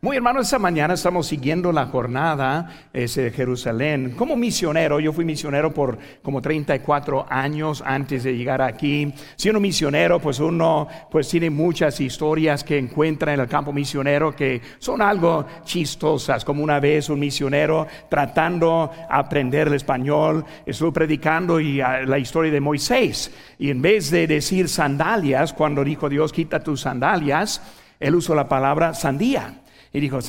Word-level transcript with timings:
Muy 0.00 0.16
hermanos, 0.16 0.46
esta 0.46 0.60
mañana 0.60 0.94
estamos 0.94 1.26
siguiendo 1.26 1.72
la 1.72 1.86
jornada 1.86 2.70
de 2.92 3.32
Jerusalén. 3.34 4.14
Como 4.16 4.36
misionero, 4.36 5.00
yo 5.00 5.12
fui 5.12 5.24
misionero 5.24 5.74
por 5.74 5.98
como 6.22 6.40
34 6.40 7.26
años 7.28 7.82
antes 7.84 8.22
de 8.22 8.36
llegar 8.36 8.62
aquí. 8.62 9.12
Siendo 9.34 9.58
misionero, 9.58 10.20
pues 10.20 10.38
uno 10.38 10.86
pues 11.10 11.28
tiene 11.28 11.50
muchas 11.50 12.00
historias 12.00 12.62
que 12.62 12.78
encuentra 12.78 13.34
en 13.34 13.40
el 13.40 13.48
campo 13.48 13.72
misionero 13.72 14.36
que 14.36 14.62
son 14.78 15.02
algo 15.02 15.44
chistosas. 15.64 16.44
Como 16.44 16.62
una 16.62 16.78
vez 16.78 17.08
un 17.08 17.18
misionero 17.18 17.88
tratando 18.08 18.92
de 18.94 19.02
aprender 19.10 19.66
el 19.66 19.74
español, 19.74 20.44
estuvo 20.64 20.92
predicando 20.92 21.58
y 21.58 21.80
ah, 21.80 22.02
la 22.02 22.20
historia 22.20 22.52
de 22.52 22.60
Moisés. 22.60 23.32
Y 23.58 23.68
en 23.70 23.82
vez 23.82 24.12
de 24.12 24.28
decir 24.28 24.68
sandalias, 24.68 25.52
cuando 25.52 25.82
dijo 25.82 26.08
Dios 26.08 26.32
quita 26.32 26.60
tus 26.60 26.82
sandalias, 26.82 27.60
él 27.98 28.14
usó 28.14 28.36
la 28.36 28.48
palabra 28.48 28.94
sandía. 28.94 29.62
Y 29.98 30.00
dijo, 30.00 30.20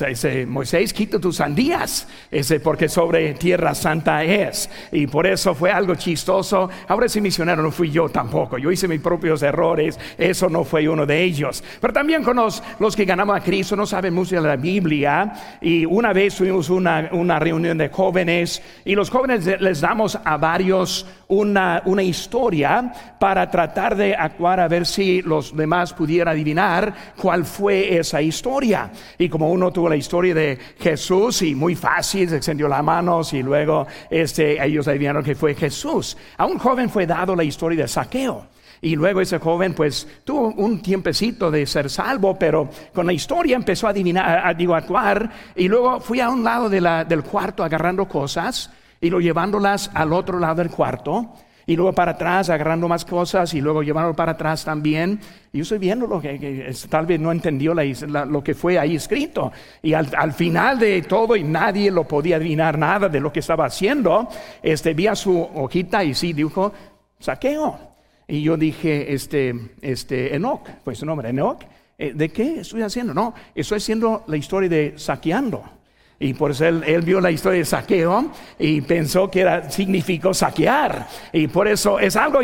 Moisés, 0.48 0.92
quita 0.92 1.20
tus 1.20 1.36
sandías, 1.36 2.08
ese, 2.28 2.58
porque 2.58 2.88
sobre 2.88 3.34
tierra 3.34 3.72
santa 3.72 4.24
es. 4.24 4.68
Y 4.90 5.06
por 5.06 5.28
eso 5.28 5.54
fue 5.54 5.70
algo 5.70 5.94
chistoso. 5.94 6.68
Ahora 6.88 7.06
ese 7.06 7.20
misionero 7.20 7.62
no 7.62 7.70
fui 7.70 7.88
yo 7.88 8.08
tampoco. 8.08 8.58
Yo 8.58 8.72
hice 8.72 8.88
mis 8.88 9.00
propios 9.00 9.42
errores. 9.44 9.96
Eso 10.18 10.48
no 10.48 10.64
fue 10.64 10.88
uno 10.88 11.06
de 11.06 11.22
ellos. 11.22 11.62
Pero 11.80 11.92
también 11.92 12.24
con 12.24 12.34
los, 12.34 12.60
que 12.96 13.04
ganamos 13.04 13.36
a 13.36 13.44
Cristo 13.44 13.76
no 13.76 13.86
saben 13.86 14.12
mucho 14.12 14.34
de 14.34 14.48
la 14.48 14.56
Biblia. 14.56 15.58
Y 15.60 15.84
una 15.84 16.12
vez 16.12 16.34
tuvimos 16.34 16.68
una, 16.68 17.08
una 17.12 17.38
reunión 17.38 17.78
de 17.78 17.90
jóvenes 17.90 18.60
y 18.84 18.96
los 18.96 19.08
jóvenes 19.08 19.46
les 19.60 19.80
damos 19.80 20.18
a 20.24 20.36
varios 20.36 21.06
una, 21.28 21.80
una 21.84 22.02
historia 22.02 22.92
para 23.20 23.48
tratar 23.48 23.96
de 23.96 24.16
actuar 24.16 24.58
a 24.58 24.66
ver 24.66 24.84
si 24.84 25.22
los 25.22 25.56
demás 25.56 25.92
pudieran 25.92 26.34
adivinar 26.34 26.92
cuál 27.16 27.44
fue 27.44 27.96
esa 27.98 28.20
historia. 28.20 28.90
Y 29.16 29.28
como 29.28 29.50
uno 29.60 29.70
tuvo 29.70 29.90
la 29.90 29.96
historia 29.96 30.34
de 30.34 30.58
Jesús 30.78 31.42
y 31.42 31.54
muy 31.54 31.74
fácil, 31.74 32.30
se 32.30 32.36
extendió 32.36 32.66
las 32.66 32.82
manos 32.82 33.34
y 33.34 33.42
luego 33.42 33.86
este, 34.08 34.64
ellos 34.64 34.88
adivinaron 34.88 35.22
que 35.22 35.34
fue 35.34 35.54
Jesús. 35.54 36.16
A 36.38 36.46
un 36.46 36.58
joven 36.58 36.88
fue 36.88 37.06
dado 37.06 37.36
la 37.36 37.44
historia 37.44 37.82
de 37.82 37.88
saqueo. 37.88 38.46
Y 38.80 38.96
luego 38.96 39.20
ese 39.20 39.38
joven 39.38 39.74
pues 39.74 40.08
tuvo 40.24 40.48
un 40.54 40.80
tiempecito 40.80 41.50
de 41.50 41.66
ser 41.66 41.90
salvo, 41.90 42.38
pero 42.38 42.70
con 42.94 43.04
la 43.04 43.12
historia 43.12 43.54
empezó 43.54 43.86
a 43.86 43.90
adivinar, 43.90 44.46
a, 44.46 44.54
digo, 44.54 44.74
actuar. 44.74 45.30
Y 45.54 45.68
luego 45.68 46.00
fui 46.00 46.20
a 46.20 46.30
un 46.30 46.42
lado 46.42 46.70
de 46.70 46.80
del 47.06 47.22
cuarto 47.22 47.62
agarrando 47.62 48.08
cosas 48.08 48.70
y 48.98 49.10
lo 49.10 49.20
llevándolas 49.20 49.90
al 49.92 50.14
otro 50.14 50.38
lado 50.38 50.54
del 50.54 50.70
cuarto 50.70 51.34
y 51.66 51.76
luego 51.76 51.92
para 51.92 52.12
atrás 52.12 52.50
agarrando 52.50 52.88
más 52.88 53.04
cosas 53.04 53.52
y 53.54 53.60
luego 53.60 53.82
llevándolo 53.82 54.14
para 54.14 54.32
atrás 54.32 54.64
también. 54.64 55.20
Y 55.52 55.58
yo 55.58 55.62
estoy 55.62 55.78
viendo 55.78 56.06
lo 56.06 56.20
que, 56.20 56.72
tal 56.88 57.06
vez 57.06 57.20
no 57.20 57.32
entendió 57.32 57.74
lo 57.74 58.44
que 58.44 58.54
fue 58.54 58.78
ahí 58.78 58.96
escrito. 58.96 59.52
Y 59.82 59.94
al, 59.94 60.32
final 60.32 60.78
de 60.78 61.02
todo, 61.02 61.36
y 61.36 61.42
nadie 61.42 61.90
lo 61.90 62.04
podía 62.04 62.36
adivinar 62.36 62.78
nada 62.78 63.08
de 63.08 63.20
lo 63.20 63.32
que 63.32 63.40
estaba 63.40 63.66
haciendo, 63.66 64.28
este, 64.62 64.94
vi 64.94 65.06
a 65.06 65.14
su 65.14 65.40
hojita 65.40 66.04
y 66.04 66.14
sí 66.14 66.32
dijo, 66.32 66.72
saqueo. 67.18 67.78
Y 68.26 68.42
yo 68.42 68.56
dije, 68.56 69.12
este, 69.12 69.54
este, 69.80 70.34
Enoch, 70.34 70.68
fue 70.84 70.94
su 70.94 71.04
nombre, 71.04 71.30
Enoch. 71.30 71.62
Eh, 71.98 72.12
¿De 72.14 72.30
qué 72.30 72.60
estoy 72.60 72.82
haciendo? 72.82 73.12
No, 73.12 73.34
estoy 73.54 73.76
haciendo 73.76 74.24
la 74.26 74.36
historia 74.36 74.68
de 74.68 74.94
saqueando. 74.96 75.79
Y 76.22 76.34
por 76.34 76.50
eso 76.50 76.66
él, 76.66 77.00
vio 77.02 77.18
la 77.18 77.30
historia 77.30 77.60
de 77.60 77.64
saqueo 77.64 78.26
y 78.58 78.82
pensó 78.82 79.30
que 79.30 79.40
era, 79.40 79.70
significó 79.70 80.34
saquear. 80.34 81.08
Y 81.32 81.48
por 81.48 81.66
eso 81.66 81.98
es 81.98 82.14
algo 82.14 82.40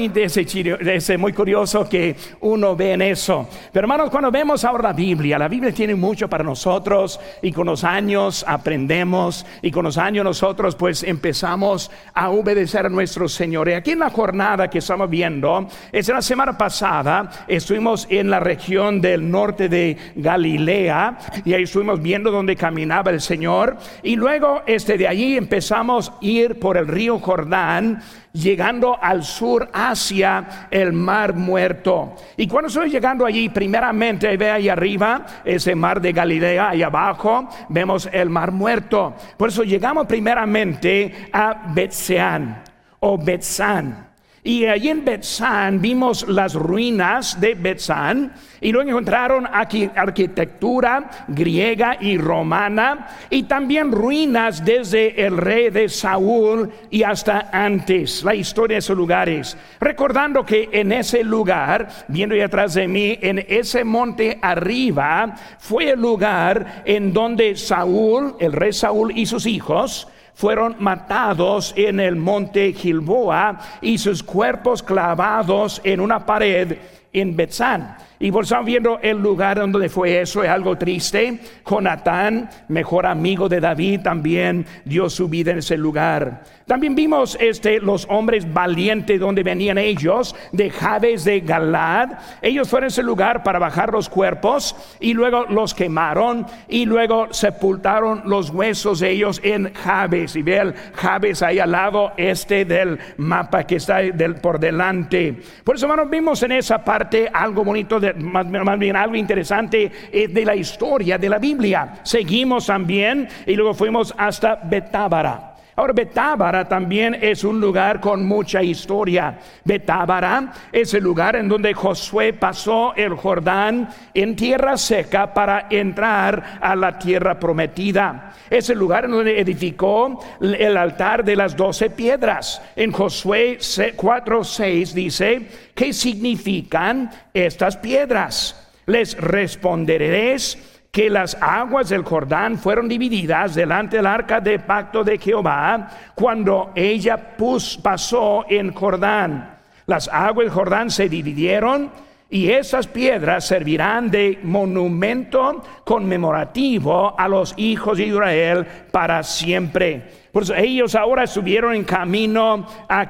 muy 1.19 1.33
curioso 1.35 1.87
que 1.87 2.17
uno 2.41 2.75
ve 2.75 2.93
en 2.95 3.03
eso. 3.03 3.47
Pero 3.71 3.85
hermanos, 3.85 4.09
cuando 4.09 4.31
vemos 4.31 4.65
ahora 4.65 4.85
la 4.85 4.93
Biblia, 4.95 5.39
la 5.39 5.49
Biblia 5.49 5.75
tiene 5.75 5.95
mucho 5.95 6.27
para 6.27 6.43
nosotros 6.43 7.21
y 7.43 7.53
con 7.53 7.67
los 7.67 7.85
años 7.85 8.47
aprendemos 8.49 9.45
y 9.61 9.71
con 9.71 9.85
los 9.85 9.99
años 9.99 10.25
nosotros 10.25 10.75
pues 10.75 11.03
empezamos 11.03 11.91
a 12.15 12.31
obedecer 12.31 12.87
a 12.87 12.89
nuestro 12.89 13.29
Señor. 13.29 13.69
Y 13.69 13.75
aquí 13.75 13.91
en 13.91 13.99
la 13.99 14.09
jornada 14.09 14.71
que 14.71 14.79
estamos 14.79 15.11
viendo, 15.11 15.69
es 15.93 16.09
la 16.09 16.23
semana 16.23 16.57
pasada, 16.57 17.45
estuvimos 17.47 18.07
en 18.09 18.31
la 18.31 18.41
región 18.41 19.03
del 19.03 19.31
norte 19.31 19.69
de 19.69 19.99
Galilea 20.17 21.19
y 21.45 21.53
ahí 21.53 21.65
estuvimos 21.65 22.01
viendo 22.01 22.31
donde 22.31 22.57
caminaba 22.57 23.11
el 23.11 23.21
Señor 23.21 23.66
y 24.03 24.17
luego 24.17 24.63
este, 24.67 24.97
de 24.99 25.09
allí 25.09 25.37
empezamos 25.37 26.11
a 26.11 26.15
ir 26.21 26.59
por 26.59 26.77
el 26.77 26.87
río 26.87 27.19
Jordán, 27.19 28.03
llegando 28.33 28.99
al 29.01 29.25
sur 29.25 29.69
hacia 29.73 30.69
el 30.71 30.93
mar 30.93 31.35
muerto. 31.35 32.15
Y 32.37 32.47
cuando 32.47 32.69
estoy 32.69 32.91
llegando 32.91 33.25
allí, 33.25 33.49
primeramente 33.49 34.37
ve 34.37 34.51
ahí 34.51 34.69
arriba 34.69 35.27
ese 35.45 35.75
mar 35.75 36.01
de 36.01 36.13
Galilea, 36.13 36.71
ahí 36.71 36.83
abajo 36.83 37.49
vemos 37.69 38.09
el 38.13 38.31
mar 38.31 38.53
muerto. 38.53 39.15
Por 39.37 39.49
eso 39.49 39.63
llegamos 39.63 40.07
primeramente 40.07 41.29
a 41.33 41.73
Betseán 41.73 42.63
o 43.01 43.19
Betzán. 43.19 44.07
Y 44.47 44.65
allí 44.65 44.91
en 44.91 45.05
Betzán 45.05 45.81
vimos 45.81 46.25
las 46.29 46.55
ruinas 46.55 47.41
de 47.41 47.55
Betzán 47.55 48.33
y 48.61 48.71
luego 48.71 48.91
encontraron 48.91 49.45
aquí 49.53 49.91
arquitectura 49.93 51.11
griega 51.27 51.97
y 52.01 52.17
romana 52.17 53.09
y 53.29 53.43
también 53.43 53.91
ruinas 53.91 54.65
desde 54.65 55.27
el 55.27 55.37
rey 55.37 55.71
de 55.71 55.89
Saúl 55.89 56.71
y 56.91 57.03
hasta 57.03 57.51
antes, 57.53 58.23
la 58.23 58.37
historia 58.37 58.77
de 58.77 58.79
esos 58.79 58.97
lugares. 58.97 59.59
Recordando 59.81 60.47
que 60.47 60.69
en 60.71 60.93
ese 60.93 61.25
lugar, 61.25 61.89
viendo 62.07 62.37
ahí 62.37 62.43
atrás 62.43 62.75
de 62.75 62.87
mí, 62.87 63.19
en 63.21 63.45
ese 63.49 63.83
monte 63.83 64.39
arriba, 64.41 65.35
fue 65.59 65.91
el 65.91 66.01
lugar 66.01 66.85
en 66.85 67.13
donde 67.13 67.57
Saúl, 67.57 68.37
el 68.39 68.53
rey 68.53 68.73
Saúl 68.73 69.11
y 69.11 69.27
sus 69.27 69.45
hijos, 69.45 70.07
fueron 70.37 70.77
matados 70.79 71.73
en 71.77 71.99
el 71.99 72.15
monte 72.15 72.75
Gilboa 72.75 73.59
y 73.81 73.97
sus 73.97 74.23
cuerpos 74.23 74.83
clavados 74.83 75.81
en 75.83 75.99
una 75.99 76.27
pared 76.27 76.77
en 77.11 77.35
Betzán. 77.35 77.97
Y 78.19 78.33
por 78.33 78.45
eso 78.45 78.63
viendo 78.65 78.99
el 79.03 79.19
lugar 79.19 79.59
donde 79.59 79.89
fue 79.89 80.21
eso, 80.21 80.43
es 80.43 80.49
algo 80.49 80.77
triste. 80.77 81.39
Jonatán, 81.69 82.49
mejor 82.69 83.07
amigo 83.07 83.49
de 83.49 83.61
David, 83.61 84.01
también 84.03 84.65
dio 84.85 85.11
su 85.11 85.29
vida 85.29 85.53
en 85.53 85.59
ese 85.59 85.77
lugar. 85.77 86.43
También 86.67 86.97
vimos 86.97 87.37
este, 87.41 87.79
los 87.79 88.07
hombres 88.11 88.53
valientes 88.53 89.21
donde 89.21 89.45
venían 89.45 89.79
ellos, 89.79 90.35
de 90.51 90.71
Jabes 90.71 91.25
de 91.25 91.41
Galad. 91.41 92.19
Ellos 92.43 92.69
fueron 92.69 92.87
a 92.87 92.89
ese 92.89 93.05
lugar 93.05 93.45
para 93.45 93.61
bajar 93.61 93.93
los 93.93 94.09
cuerpos 94.09 94.75
y 94.99 95.15
luego 95.15 95.45
los 95.45 95.75
quemaron 95.75 96.45
y 96.69 96.85
luego 96.87 97.29
sepultaron 97.33 98.23
los 98.25 98.51
huesos 98.51 98.99
de 98.99 99.11
ellos 99.11 99.41
en 99.45 99.73
Jabes. 99.75 100.35
Y 100.35 100.43
ve 100.43 100.57
el 100.59 100.75
Jabes 100.95 101.43
ahí 101.43 101.61
al 101.61 101.71
lado 101.71 102.13
este 102.17 102.65
del 102.65 102.99
mapa 103.19 103.65
que 103.65 103.77
está 103.77 103.99
del, 103.99 104.37
por 104.37 104.59
delante. 104.59 105.41
Por 105.63 105.77
eso, 105.77 105.87
hermanos, 105.87 106.11
vimos 106.11 106.43
en 106.43 106.53
esa 106.53 106.83
parte 106.83 107.31
algo 107.33 107.63
bonito 107.63 108.01
de 108.01 108.06
más, 108.15 108.79
bien 108.79 108.97
algo 108.97 109.17
interesante 109.17 109.91
eh, 110.13 110.29
de 110.29 110.45
la 110.45 110.55
historia 110.55 111.19
de 111.19 111.29
la 111.29 111.39
Biblia. 111.39 111.95
Seguimos 112.03 112.67
también 112.67 113.29
y 113.47 113.55
luego 113.55 113.75
fuimos 113.75 114.15
hasta 114.17 114.57
Betábara. 114.57 115.46
Ahora, 115.77 115.93
Betábara 115.93 116.67
también 116.67 117.19
es 117.21 117.45
un 117.45 117.61
lugar 117.61 118.01
con 118.01 118.25
mucha 118.25 118.63
historia. 118.63 119.39
Betábara 119.63 120.51
es 120.73 120.95
el 120.95 121.05
lugar 121.05 121.37
en 121.37 121.51
donde 121.51 121.75
Josué 121.75 122.33
pasó 122.33 122.95
el 122.95 123.15
Jordán 123.15 123.91
en 124.15 124.35
tierra 124.35 124.79
seca 124.79 125.35
para 125.35 125.67
entrar 125.69 126.59
a 126.63 126.75
la 126.75 126.99
tierra 126.99 127.39
prometida. 127.39 128.33
Es 128.49 128.71
el 128.71 128.79
lugar 128.79 129.05
en 129.05 129.11
donde 129.11 129.39
edificó 129.39 130.19
el 130.41 130.77
altar 130.79 131.23
de 131.23 131.37
las 131.37 131.55
doce 131.55 131.91
piedras. 131.91 132.63
En 132.75 132.91
Josué 132.91 133.59
4:6 133.59 134.93
dice, 134.95 135.47
¿qué 135.75 135.93
significan 135.93 137.11
estas 137.35 137.77
piedras? 137.77 138.67
Les 138.87 139.15
responderéis 139.19 140.76
que 140.97 141.11
las 141.11 141.37
aguas 141.43 141.91
del 141.91 142.05
Jordán 142.05 142.57
fueron 142.57 142.89
divididas 142.89 143.55
delante 143.55 143.99
del 143.99 144.07
arca 144.07 144.41
de 144.41 144.59
pacto 144.59 145.05
de 145.05 145.19
Jehová 145.19 145.91
cuando 146.15 146.73
ella 146.75 147.37
pasó 147.83 148.47
en 148.49 148.73
Jordán. 148.73 149.59
Las 149.85 150.09
aguas 150.09 150.47
del 150.47 150.55
Jordán 150.55 150.91
se 150.91 151.11
dividieron 151.11 151.91
y 152.31 152.49
esas 152.49 152.87
piedras 152.87 153.47
servirán 153.47 154.11
de 154.11 154.39
monumento 154.43 155.63
conmemorativo 155.85 157.15
a 157.21 157.29
los 157.29 157.53
hijos 157.59 157.99
de 157.99 158.07
Israel 158.07 158.67
para 158.91 159.23
siempre. 159.23 160.26
Pues 160.37 160.53
ellos 160.55 160.95
ahora 160.95 161.25
estuvieron 161.25 161.75
en 161.75 161.85
camino 161.85 162.67
a, 162.87 163.07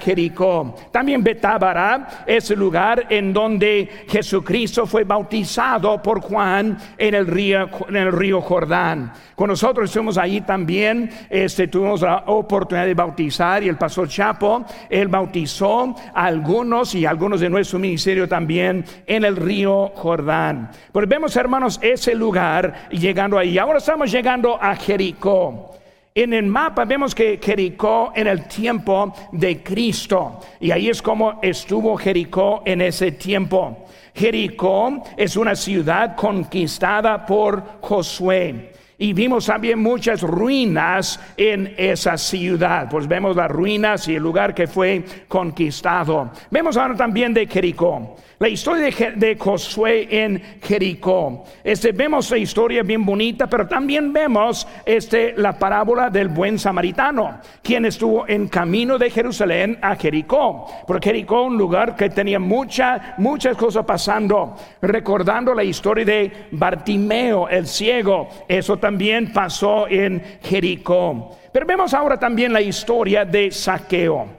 Jericó. 0.00 0.74
También 0.90 1.22
Betábara 1.22 2.24
es 2.26 2.50
el 2.50 2.58
lugar 2.58 3.06
en 3.08 3.32
donde 3.32 3.88
Jesucristo 4.08 4.84
fue 4.84 5.04
bautizado 5.04 6.02
por 6.02 6.20
Juan 6.20 6.76
en 6.98 7.14
el 7.14 7.24
río, 7.28 8.40
Jordán. 8.40 9.12
Con 9.36 9.50
nosotros 9.50 9.88
estuvimos 9.88 10.18
allí 10.18 10.40
también, 10.40 11.08
este, 11.30 11.68
tuvimos 11.68 12.00
la 12.00 12.24
oportunidad 12.26 12.86
de 12.86 12.94
bautizar 12.94 13.62
y 13.62 13.68
el 13.68 13.78
pastor 13.78 14.08
Chapo, 14.08 14.64
él 14.90 15.06
bautizó 15.06 15.94
a 16.12 16.24
algunos 16.24 16.96
y 16.96 17.06
algunos 17.06 17.38
de 17.38 17.48
nuestro 17.48 17.78
ministerio 17.78 18.28
también 18.28 18.84
en 19.06 19.24
el 19.24 19.36
río 19.36 19.92
Jordán. 19.94 20.72
Pues 20.90 21.06
vemos, 21.06 21.36
hermanos, 21.36 21.78
ese 21.80 22.16
lugar 22.16 22.88
llegando 22.90 23.38
ahí. 23.38 23.56
Ahora 23.56 23.78
estamos 23.78 24.10
llegando 24.10 24.60
a 24.60 24.74
Jericó. 24.74 25.76
En 26.16 26.32
el 26.32 26.46
mapa 26.46 26.86
vemos 26.86 27.14
que 27.14 27.38
Jericó 27.42 28.10
en 28.16 28.26
el 28.26 28.48
tiempo 28.48 29.12
de 29.32 29.62
Cristo, 29.62 30.40
y 30.58 30.70
ahí 30.70 30.88
es 30.88 31.02
como 31.02 31.40
estuvo 31.42 31.94
Jericó 31.98 32.62
en 32.64 32.80
ese 32.80 33.12
tiempo. 33.12 33.84
Jericó 34.14 35.04
es 35.14 35.36
una 35.36 35.54
ciudad 35.54 36.16
conquistada 36.16 37.26
por 37.26 37.82
Josué. 37.82 38.72
Y 38.96 39.12
vimos 39.12 39.44
también 39.44 39.78
muchas 39.78 40.22
ruinas 40.22 41.20
en 41.36 41.74
esa 41.76 42.16
ciudad. 42.16 42.88
Pues 42.88 43.06
vemos 43.06 43.36
las 43.36 43.50
ruinas 43.50 44.08
y 44.08 44.14
el 44.14 44.22
lugar 44.22 44.54
que 44.54 44.66
fue 44.66 45.04
conquistado. 45.28 46.30
Vemos 46.50 46.78
ahora 46.78 46.96
también 46.96 47.34
de 47.34 47.46
Jericó. 47.46 48.16
La 48.38 48.50
historia 48.50 48.90
de, 49.14 49.36
Josué 49.38 50.08
en 50.10 50.42
Jericó. 50.62 51.44
Este, 51.64 51.92
vemos 51.92 52.30
la 52.30 52.36
historia 52.36 52.82
bien 52.82 53.02
bonita, 53.02 53.46
pero 53.46 53.66
también 53.66 54.12
vemos 54.12 54.68
este, 54.84 55.32
la 55.38 55.58
parábola 55.58 56.10
del 56.10 56.28
buen 56.28 56.58
samaritano, 56.58 57.40
quien 57.62 57.86
estuvo 57.86 58.28
en 58.28 58.48
camino 58.48 58.98
de 58.98 59.08
Jerusalén 59.08 59.78
a 59.80 59.96
Jericó. 59.96 60.66
Porque 60.86 61.08
Jericó, 61.08 61.44
un 61.44 61.56
lugar 61.56 61.96
que 61.96 62.10
tenía 62.10 62.38
mucha, 62.38 63.14
muchas 63.16 63.56
cosas 63.56 63.86
pasando. 63.86 64.54
Recordando 64.82 65.54
la 65.54 65.64
historia 65.64 66.04
de 66.04 66.48
Bartimeo, 66.50 67.48
el 67.48 67.66
ciego. 67.66 68.28
Eso 68.46 68.76
también 68.76 69.32
pasó 69.32 69.88
en 69.88 70.22
Jericó. 70.42 71.38
Pero 71.50 71.64
vemos 71.64 71.94
ahora 71.94 72.18
también 72.18 72.52
la 72.52 72.60
historia 72.60 73.24
de 73.24 73.50
Saqueo. 73.50 74.35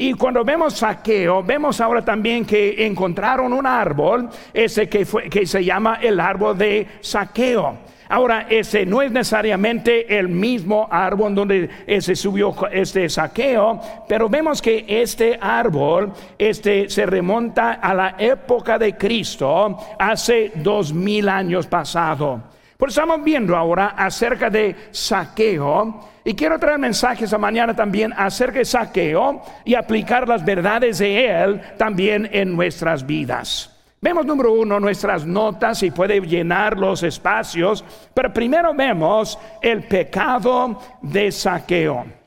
Y 0.00 0.12
cuando 0.14 0.44
vemos 0.44 0.74
saqueo, 0.74 1.42
vemos 1.42 1.80
ahora 1.80 2.04
también 2.04 2.44
que 2.44 2.86
encontraron 2.86 3.52
un 3.52 3.66
árbol, 3.66 4.28
ese 4.54 4.88
que, 4.88 5.04
fue, 5.04 5.28
que 5.28 5.44
se 5.44 5.64
llama 5.64 5.98
el 6.00 6.20
árbol 6.20 6.56
de 6.56 6.86
saqueo. 7.00 7.76
Ahora, 8.08 8.46
ese 8.48 8.86
no 8.86 9.02
es 9.02 9.10
necesariamente 9.10 10.16
el 10.16 10.28
mismo 10.28 10.86
árbol 10.88 11.34
donde 11.34 11.68
se 12.00 12.14
subió 12.14 12.54
este 12.70 13.08
saqueo, 13.08 13.80
pero 14.08 14.28
vemos 14.28 14.62
que 14.62 14.84
este 14.86 15.36
árbol 15.40 16.12
este, 16.38 16.88
se 16.88 17.04
remonta 17.04 17.72
a 17.72 17.92
la 17.92 18.14
época 18.18 18.78
de 18.78 18.96
Cristo, 18.96 19.78
hace 19.98 20.52
dos 20.54 20.92
mil 20.92 21.28
años 21.28 21.66
pasado. 21.66 22.40
Por 22.78 22.90
eso 22.90 23.00
estamos 23.00 23.24
viendo 23.24 23.56
ahora 23.56 23.88
acerca 23.88 24.48
de 24.48 24.76
saqueo. 24.92 26.00
Y 26.28 26.34
quiero 26.34 26.58
traer 26.58 26.78
mensajes 26.78 27.22
esta 27.22 27.38
mañana 27.38 27.74
también 27.74 28.12
acerca 28.14 28.58
de 28.58 28.66
saqueo 28.66 29.40
y 29.64 29.74
aplicar 29.74 30.28
las 30.28 30.44
verdades 30.44 30.98
de 30.98 31.26
él 31.26 31.58
también 31.78 32.28
en 32.30 32.54
nuestras 32.54 33.06
vidas. 33.06 33.74
Vemos 34.02 34.26
número 34.26 34.52
uno 34.52 34.78
nuestras 34.78 35.24
notas 35.24 35.82
y 35.82 35.90
puede 35.90 36.20
llenar 36.20 36.76
los 36.76 37.02
espacios, 37.02 37.82
pero 38.12 38.30
primero 38.30 38.74
vemos 38.74 39.38
el 39.62 39.84
pecado 39.84 40.78
de 41.00 41.32
saqueo. 41.32 42.17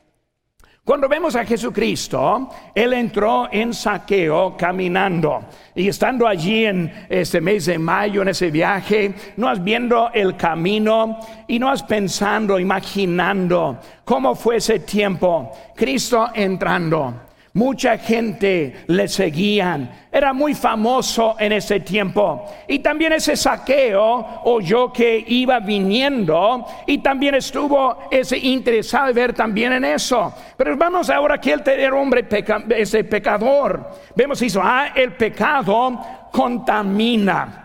Cuando 0.84 1.08
vemos 1.08 1.36
a 1.36 1.44
Jesucristo, 1.44 2.50
Él 2.74 2.92
entró 2.94 3.48
en 3.52 3.72
saqueo 3.72 4.56
caminando. 4.56 5.44
Y 5.76 5.86
estando 5.86 6.26
allí 6.26 6.64
en 6.64 6.92
este 7.08 7.40
mes 7.40 7.66
de 7.66 7.78
mayo, 7.78 8.22
en 8.22 8.28
ese 8.28 8.50
viaje, 8.50 9.14
no 9.36 9.48
has 9.48 9.62
viendo 9.62 10.10
el 10.12 10.36
camino 10.36 11.20
y 11.46 11.60
no 11.60 11.70
has 11.70 11.84
pensando, 11.84 12.58
imaginando 12.58 13.78
cómo 14.04 14.34
fue 14.34 14.56
ese 14.56 14.80
tiempo. 14.80 15.52
Cristo 15.76 16.30
entrando. 16.34 17.31
Mucha 17.54 17.98
gente 17.98 18.84
le 18.86 19.06
seguían. 19.08 19.90
Era 20.10 20.32
muy 20.32 20.54
famoso 20.54 21.36
en 21.38 21.52
ese 21.52 21.80
tiempo. 21.80 22.46
Y 22.66 22.78
también 22.78 23.12
ese 23.12 23.36
saqueo 23.36 24.40
oyó 24.44 24.90
que 24.90 25.22
iba 25.28 25.60
viniendo 25.60 26.66
y 26.86 26.98
también 26.98 27.34
estuvo 27.34 28.08
ese 28.10 28.38
interesado 28.38 29.08
en 29.08 29.14
ver 29.14 29.34
también 29.34 29.74
en 29.74 29.84
eso. 29.84 30.34
Pero 30.56 30.78
vamos 30.78 31.10
ahora 31.10 31.38
que 31.38 31.52
él 31.52 31.62
era 31.66 31.94
hombre 31.94 32.26
ese 32.70 33.04
pecador. 33.04 33.86
Vemos 34.16 34.40
eso, 34.40 34.60
ah, 34.62 34.88
el 34.94 35.12
pecado 35.12 36.00
contamina. 36.30 37.61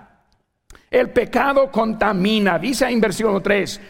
El 0.89 1.09
pecado 1.09 1.69
contamina, 1.69 2.57
dice 2.57 2.87
en 2.87 3.01
versículo 3.01 3.41
3, 3.41 3.81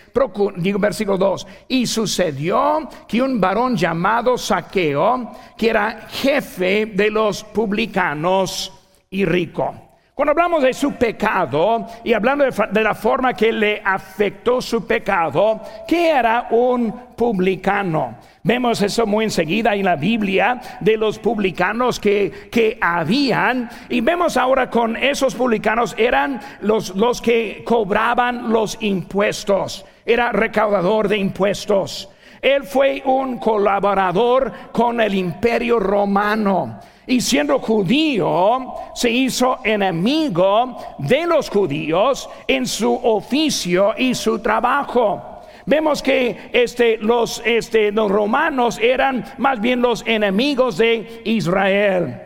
digo 0.56 0.80
versículo 0.80 1.18
2, 1.18 1.48
y 1.68 1.86
sucedió 1.86 2.90
que 3.08 3.22
un 3.22 3.40
varón 3.40 3.78
llamado 3.78 4.36
Saqueo, 4.36 5.32
que 5.56 5.70
era 5.70 6.08
jefe 6.10 6.88
de 6.88 7.12
los 7.12 7.44
publicanos 7.44 8.74
y 9.12 9.26
rico. 9.26 9.76
Cuando 10.18 10.32
hablamos 10.32 10.64
de 10.64 10.74
su 10.74 10.94
pecado 10.94 11.86
y 12.04 12.14
hablando 12.14 12.44
de, 12.46 12.84
la 12.84 12.96
forma 12.96 13.36
que 13.36 13.52
le 13.52 13.80
afectó 13.86 14.60
su 14.60 14.88
pecado, 14.88 15.62
¿qué 15.88 16.10
era 16.10 16.48
un 16.50 16.92
publicano? 17.16 18.18
Vemos 18.48 18.82
eso 18.82 19.06
muy 19.06 19.26
enseguida 19.26 19.76
en 19.76 19.84
la 19.84 19.98
Biblia 19.98 20.62
de 20.80 20.96
los 20.96 21.20
publicanos 21.20 22.00
que, 22.00 22.48
que 22.50 22.78
habían. 22.80 23.70
Y 23.90 24.00
vemos 24.00 24.38
ahora 24.38 24.70
con 24.70 24.96
esos 24.96 25.36
publicanos 25.36 25.94
eran 25.98 26.40
los, 26.62 26.96
los 26.96 27.22
que 27.22 27.62
cobraban 27.66 28.50
los 28.54 28.78
impuestos. 28.80 29.84
Era 30.06 30.32
recaudador 30.32 31.10
de 31.10 31.18
impuestos. 31.18 32.10
Él 32.42 32.64
fue 32.64 33.04
un 33.04 33.38
colaborador 33.38 34.54
con 34.72 35.02
el 35.02 35.14
imperio 35.14 35.78
romano. 35.78 36.80
Y 37.06 37.20
siendo 37.20 37.60
judío, 37.60 38.76
se 38.96 39.10
hizo 39.10 39.60
enemigo 39.66 40.96
de 41.00 41.28
los 41.28 41.50
judíos 41.50 42.30
en 42.48 42.66
su 42.66 42.96
oficio 42.96 43.94
y 43.98 44.16
su 44.16 44.40
trabajo. 44.40 45.37
Vemos 45.68 46.02
que 46.02 46.50
este, 46.54 46.98
los, 46.98 47.42
este, 47.44 47.92
los 47.92 48.10
romanos 48.10 48.80
eran 48.82 49.26
más 49.38 49.60
bien 49.60 49.82
los 49.82 50.02
enemigos 50.08 50.78
de 50.78 51.22
Israel. 51.26 52.22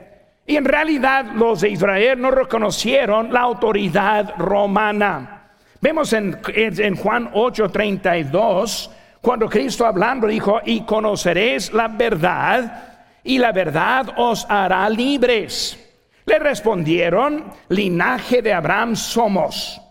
Y 0.46 0.58
en 0.58 0.66
realidad 0.66 1.26
los 1.34 1.62
de 1.62 1.70
Israel 1.70 2.22
no 2.22 2.30
reconocieron 2.30 3.34
la 3.34 3.40
autoridad 3.40 4.36
romana. 4.38 5.54
Vemos 5.82 6.14
en, 6.14 6.40
en 6.54 6.96
Juan 6.96 7.32
8:32, 7.34 8.92
cuando 9.22 9.50
Cristo 9.50 9.88
hablando 9.88 10.28
dijo, 10.28 10.60
y 10.64 10.82
conoceréis 10.82 11.74
la 11.74 11.88
verdad, 11.88 13.08
y 13.24 13.40
la 13.40 13.52
verdad 13.52 14.14
os 14.18 14.46
hará 14.48 14.88
libres. 14.88 15.80
Le 16.28 16.38
respondieron, 16.38 17.46
linaje 17.70 18.44
de 18.44 18.54
Abraham 18.54 18.96
somos 18.96 19.82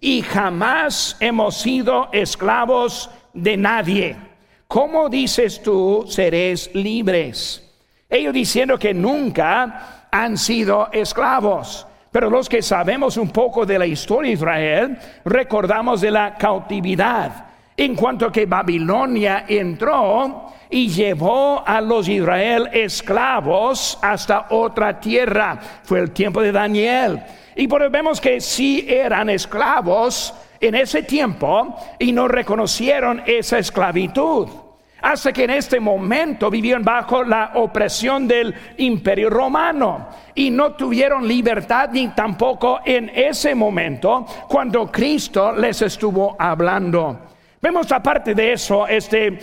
y 0.00 0.22
jamás 0.22 1.16
hemos 1.20 1.56
sido 1.58 2.08
esclavos 2.12 3.10
de 3.34 3.56
nadie. 3.56 4.16
¿Cómo 4.66 5.08
dices 5.08 5.62
tú 5.62 6.04
seréis 6.08 6.70
libres? 6.74 7.66
Ellos 8.08 8.32
diciendo 8.32 8.78
que 8.78 8.94
nunca 8.94 10.06
han 10.10 10.38
sido 10.38 10.88
esclavos. 10.92 11.86
Pero 12.10 12.28
los 12.28 12.48
que 12.48 12.62
sabemos 12.62 13.16
un 13.16 13.30
poco 13.30 13.64
de 13.64 13.78
la 13.78 13.86
historia 13.86 14.30
de 14.30 14.34
Israel, 14.34 14.98
recordamos 15.24 16.00
de 16.00 16.10
la 16.10 16.34
cautividad. 16.34 17.46
En 17.76 17.94
cuanto 17.94 18.32
que 18.32 18.46
Babilonia 18.46 19.44
entró 19.48 20.52
y 20.68 20.88
llevó 20.88 21.62
a 21.66 21.80
los 21.80 22.08
Israel 22.08 22.68
esclavos 22.72 23.98
hasta 24.02 24.46
otra 24.50 24.98
tierra. 24.98 25.58
Fue 25.84 26.00
el 26.00 26.10
tiempo 26.10 26.42
de 26.42 26.52
Daniel. 26.52 27.22
Y 27.60 27.66
vemos 27.66 28.22
que 28.22 28.40
sí 28.40 28.86
eran 28.88 29.28
esclavos 29.28 30.32
en 30.58 30.74
ese 30.74 31.02
tiempo 31.02 31.76
y 31.98 32.10
no 32.10 32.26
reconocieron 32.26 33.22
esa 33.26 33.58
esclavitud. 33.58 34.48
Hasta 35.02 35.30
que 35.30 35.44
en 35.44 35.50
este 35.50 35.78
momento 35.78 36.48
vivían 36.48 36.82
bajo 36.82 37.22
la 37.22 37.52
opresión 37.56 38.26
del 38.26 38.54
imperio 38.78 39.28
romano 39.28 40.08
y 40.34 40.48
no 40.48 40.72
tuvieron 40.72 41.28
libertad 41.28 41.90
ni 41.92 42.08
tampoco 42.08 42.80
en 42.82 43.10
ese 43.10 43.54
momento 43.54 44.24
cuando 44.48 44.90
Cristo 44.90 45.52
les 45.52 45.82
estuvo 45.82 46.36
hablando. 46.38 47.26
Vemos 47.60 47.92
aparte 47.92 48.34
de 48.34 48.54
eso, 48.54 48.86
este, 48.86 49.38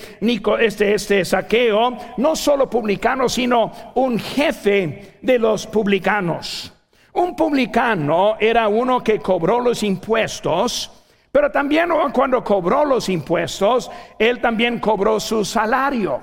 este, 0.60 0.94
este 0.96 1.24
saqueo, 1.24 1.96
no 2.18 2.36
solo 2.36 2.68
publicano, 2.68 3.30
sino 3.30 3.72
un 3.94 4.18
jefe 4.18 5.20
de 5.22 5.38
los 5.38 5.68
publicanos. 5.68 6.74
Un 7.18 7.36
publicano 7.36 8.38
era 8.40 8.68
uno 8.68 9.04
que 9.04 9.18
cobró 9.18 9.60
los 9.60 9.82
impuestos 9.82 10.92
Pero 11.32 11.50
también 11.52 11.90
cuando 12.14 12.44
cobró 12.44 12.86
los 12.86 13.10
impuestos, 13.10 13.90
él 14.20 14.40
también 14.40 14.80
cobró 14.80 15.20
su 15.20 15.44
salario. 15.44 16.22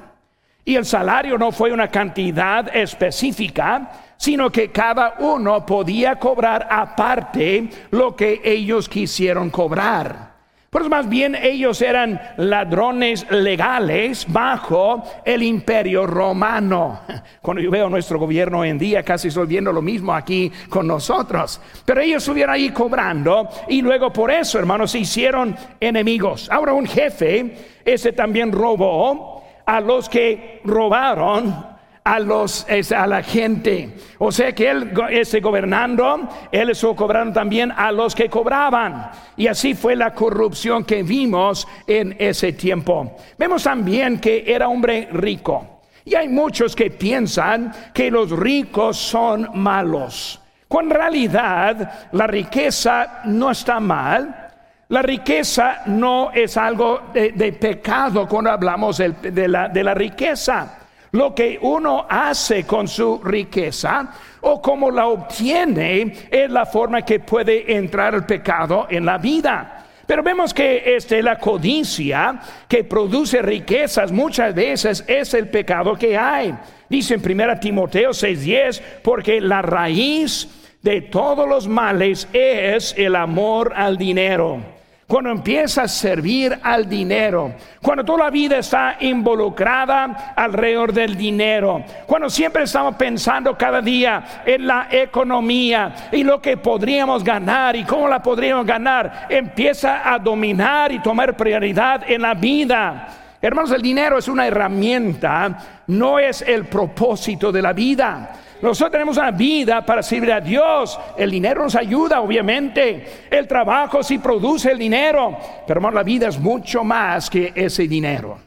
Y 0.64 0.76
el 0.76 0.84
salario 0.84 1.36
no 1.36 1.50
fue 1.50 1.72
una 1.72 1.88
cantidad 1.88 2.74
específica, 2.74 3.90
sino 4.16 4.50
que 4.50 4.70
cada 4.70 5.16
uno 5.18 5.66
podía 5.66 6.16
cobrar 6.16 6.68
aparte 6.70 7.68
lo 7.90 8.14
que 8.14 8.40
ellos 8.44 8.88
quisieron 8.88 9.50
cobrar. 9.50 10.33
Pues 10.74 10.88
más 10.88 11.08
bien 11.08 11.36
ellos 11.36 11.80
eran 11.82 12.20
ladrones 12.36 13.30
legales 13.30 14.26
bajo 14.26 15.04
el 15.24 15.44
imperio 15.44 16.04
romano. 16.04 16.98
Cuando 17.40 17.62
yo 17.62 17.70
veo 17.70 17.88
nuestro 17.88 18.18
gobierno 18.18 18.58
hoy 18.58 18.70
en 18.70 18.78
día, 18.78 19.04
casi 19.04 19.28
estoy 19.28 19.46
viendo 19.46 19.72
lo 19.72 19.80
mismo 19.80 20.12
aquí 20.12 20.50
con 20.68 20.88
nosotros. 20.88 21.60
Pero 21.84 22.00
ellos 22.00 22.24
estuvieron 22.24 22.56
ahí 22.56 22.70
cobrando 22.70 23.48
y 23.68 23.82
luego 23.82 24.12
por 24.12 24.32
eso, 24.32 24.58
hermanos, 24.58 24.90
se 24.90 24.98
hicieron 24.98 25.56
enemigos. 25.78 26.50
Ahora 26.50 26.72
un 26.72 26.86
jefe, 26.86 27.56
ese 27.84 28.10
también 28.10 28.50
robó 28.50 29.44
a 29.64 29.80
los 29.80 30.08
que 30.08 30.60
robaron 30.64 31.73
a, 32.04 32.20
los, 32.20 32.66
a 32.94 33.06
la 33.06 33.22
gente. 33.22 33.96
O 34.18 34.30
sea 34.30 34.54
que 34.54 34.70
él 34.70 34.92
ese 35.10 35.40
gobernando, 35.40 36.28
él 36.52 36.70
estuvo 36.70 36.94
cobrando 36.94 37.32
también 37.32 37.72
a 37.72 37.90
los 37.90 38.14
que 38.14 38.28
cobraban. 38.28 39.10
Y 39.36 39.46
así 39.46 39.74
fue 39.74 39.96
la 39.96 40.12
corrupción 40.12 40.84
que 40.84 41.02
vimos 41.02 41.66
en 41.86 42.14
ese 42.18 42.52
tiempo. 42.52 43.16
Vemos 43.38 43.62
también 43.62 44.20
que 44.20 44.44
era 44.46 44.68
hombre 44.68 45.08
rico. 45.12 45.80
Y 46.04 46.14
hay 46.14 46.28
muchos 46.28 46.76
que 46.76 46.90
piensan 46.90 47.72
que 47.94 48.10
los 48.10 48.30
ricos 48.30 48.98
son 48.98 49.48
malos. 49.54 50.38
Cuando 50.68 50.94
en 50.94 51.00
realidad 51.00 52.08
la 52.12 52.26
riqueza 52.26 53.22
no 53.24 53.50
está 53.50 53.80
mal. 53.80 54.52
La 54.88 55.00
riqueza 55.00 55.80
no 55.86 56.30
es 56.32 56.58
algo 56.58 57.04
de, 57.14 57.52
pecado 57.54 58.28
cuando 58.28 58.50
hablamos 58.50 58.98
de 58.98 59.48
la 59.48 59.94
riqueza 59.94 60.83
lo 61.14 61.32
que 61.32 61.58
uno 61.62 62.06
hace 62.08 62.64
con 62.64 62.88
su 62.88 63.20
riqueza 63.22 64.12
o 64.40 64.60
cómo 64.60 64.90
la 64.90 65.06
obtiene 65.06 66.12
es 66.28 66.50
la 66.50 66.66
forma 66.66 67.02
que 67.02 67.20
puede 67.20 67.76
entrar 67.76 68.14
el 68.14 68.24
pecado 68.24 68.88
en 68.90 69.06
la 69.06 69.18
vida. 69.18 69.86
Pero 70.06 70.24
vemos 70.24 70.52
que 70.52 70.96
este, 70.96 71.22
la 71.22 71.38
codicia 71.38 72.40
que 72.68 72.82
produce 72.82 73.40
riquezas 73.42 74.10
muchas 74.10 74.54
veces 74.56 75.04
es 75.06 75.32
el 75.34 75.48
pecado 75.48 75.94
que 75.94 76.18
hay. 76.18 76.52
Dice 76.88 77.14
en 77.14 77.22
1 77.24 77.60
Timoteo 77.60 78.10
6:10, 78.10 78.82
porque 79.02 79.40
la 79.40 79.62
raíz 79.62 80.48
de 80.82 81.00
todos 81.00 81.48
los 81.48 81.68
males 81.68 82.26
es 82.32 82.92
el 82.98 83.14
amor 83.14 83.72
al 83.76 83.96
dinero 83.96 84.74
cuando 85.06 85.30
empieza 85.30 85.82
a 85.82 85.88
servir 85.88 86.58
al 86.62 86.88
dinero, 86.88 87.52
cuando 87.82 88.04
toda 88.04 88.24
la 88.24 88.30
vida 88.30 88.58
está 88.58 88.96
involucrada 89.00 90.32
alrededor 90.34 90.92
del 90.92 91.16
dinero, 91.16 91.84
cuando 92.06 92.30
siempre 92.30 92.64
estamos 92.64 92.96
pensando 92.96 93.56
cada 93.56 93.82
día 93.82 94.42
en 94.46 94.66
la 94.66 94.88
economía 94.90 95.94
y 96.10 96.24
lo 96.24 96.40
que 96.40 96.56
podríamos 96.56 97.22
ganar 97.22 97.76
y 97.76 97.84
cómo 97.84 98.08
la 98.08 98.22
podríamos 98.22 98.66
ganar, 98.66 99.26
empieza 99.28 100.10
a 100.10 100.18
dominar 100.18 100.90
y 100.90 101.00
tomar 101.00 101.36
prioridad 101.36 102.02
en 102.10 102.22
la 102.22 102.34
vida. 102.34 103.08
Hermanos, 103.42 103.72
el 103.72 103.82
dinero 103.82 104.16
es 104.16 104.26
una 104.26 104.46
herramienta, 104.46 105.82
no 105.88 106.18
es 106.18 106.40
el 106.40 106.64
propósito 106.64 107.52
de 107.52 107.60
la 107.60 107.74
vida. 107.74 108.32
Nosotros 108.62 108.92
tenemos 108.92 109.16
una 109.16 109.30
vida 109.30 109.84
para 109.84 110.02
servir 110.02 110.32
a 110.32 110.40
Dios. 110.40 110.98
El 111.16 111.30
dinero 111.30 111.64
nos 111.64 111.74
ayuda, 111.74 112.20
obviamente. 112.20 113.26
El 113.30 113.46
trabajo 113.46 114.02
sí 114.02 114.18
produce 114.18 114.70
el 114.70 114.78
dinero. 114.78 115.36
Pero 115.66 115.78
hermano, 115.78 115.96
la 115.96 116.02
vida 116.02 116.28
es 116.28 116.38
mucho 116.38 116.84
más 116.84 117.28
que 117.28 117.52
ese 117.54 117.86
dinero. 117.86 118.38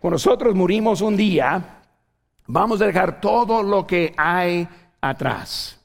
Cuando 0.00 0.16
nosotros 0.16 0.54
morimos 0.54 1.00
un 1.00 1.16
día, 1.16 1.62
vamos 2.46 2.80
a 2.80 2.86
dejar 2.86 3.20
todo 3.20 3.62
lo 3.62 3.86
que 3.86 4.12
hay 4.16 4.66
atrás. 5.00 5.80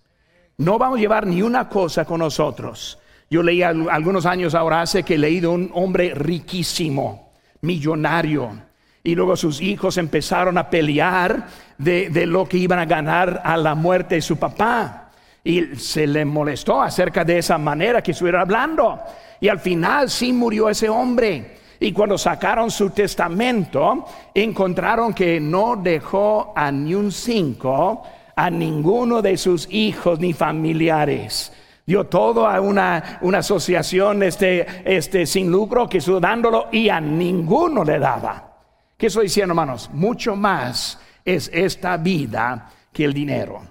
No 0.57 0.77
vamos 0.77 0.97
a 0.97 1.01
llevar 1.01 1.25
ni 1.25 1.41
una 1.41 1.69
cosa 1.69 2.05
con 2.05 2.19
nosotros. 2.19 2.99
Yo 3.29 3.41
leí 3.41 3.63
algunos 3.63 4.25
años 4.25 4.53
ahora 4.53 4.81
hace 4.81 5.03
que 5.03 5.15
he 5.15 5.17
leído 5.17 5.51
un 5.51 5.71
hombre 5.73 6.13
riquísimo, 6.13 7.31
millonario 7.61 8.70
y 9.03 9.15
luego 9.15 9.35
sus 9.35 9.61
hijos 9.61 9.97
empezaron 9.97 10.57
a 10.57 10.69
pelear 10.69 11.47
de, 11.77 12.09
lo 12.27 12.47
que 12.47 12.57
iban 12.57 12.79
a 12.79 12.85
ganar 12.85 13.41
a 13.43 13.57
la 13.57 13.73
muerte 13.73 14.15
de 14.15 14.21
su 14.21 14.37
papá. 14.37 15.09
Y 15.43 15.75
se 15.75 16.05
le 16.05 16.23
molestó 16.23 16.81
acerca 16.81 17.25
de 17.25 17.39
esa 17.39 17.57
manera 17.57 18.03
que 18.03 18.11
estuviera 18.11 18.41
hablando. 18.41 18.99
Y 19.39 19.47
al 19.47 19.59
final 19.59 20.09
sí 20.09 20.31
murió 20.31 20.69
ese 20.69 20.87
hombre. 20.87 21.57
Y 21.79 21.91
cuando 21.93 22.15
sacaron 22.15 22.69
su 22.69 22.91
testamento, 22.91 24.05
encontraron 24.35 25.15
que 25.15 25.39
no 25.39 25.75
dejó 25.77 26.53
a 26.55 26.71
ni 26.71 26.93
un 26.93 27.11
cinco 27.11 28.03
a 28.35 28.49
ninguno 28.49 29.21
de 29.21 29.35
sus 29.35 29.67
hijos 29.71 30.19
ni 30.19 30.33
familiares. 30.33 31.51
Dio 31.85 32.05
todo 32.05 32.47
a 32.47 32.61
una, 32.61 33.19
una 33.21 33.39
asociación 33.39 34.23
este, 34.23 34.65
este, 34.85 35.25
sin 35.25 35.51
lucro 35.51 35.89
que 35.89 35.97
estuvo 35.97 36.19
dándolo 36.19 36.67
y 36.71 36.89
a 36.89 37.01
ninguno 37.01 37.83
le 37.83 37.99
daba. 37.99 38.50
¿Qué 39.01 39.07
estoy 39.07 39.23
diciendo, 39.23 39.53
hermanos? 39.53 39.89
Mucho 39.91 40.35
más 40.35 40.99
es 41.25 41.49
esta 41.51 41.97
vida 41.97 42.69
que 42.93 43.03
el 43.03 43.15
dinero. 43.15 43.63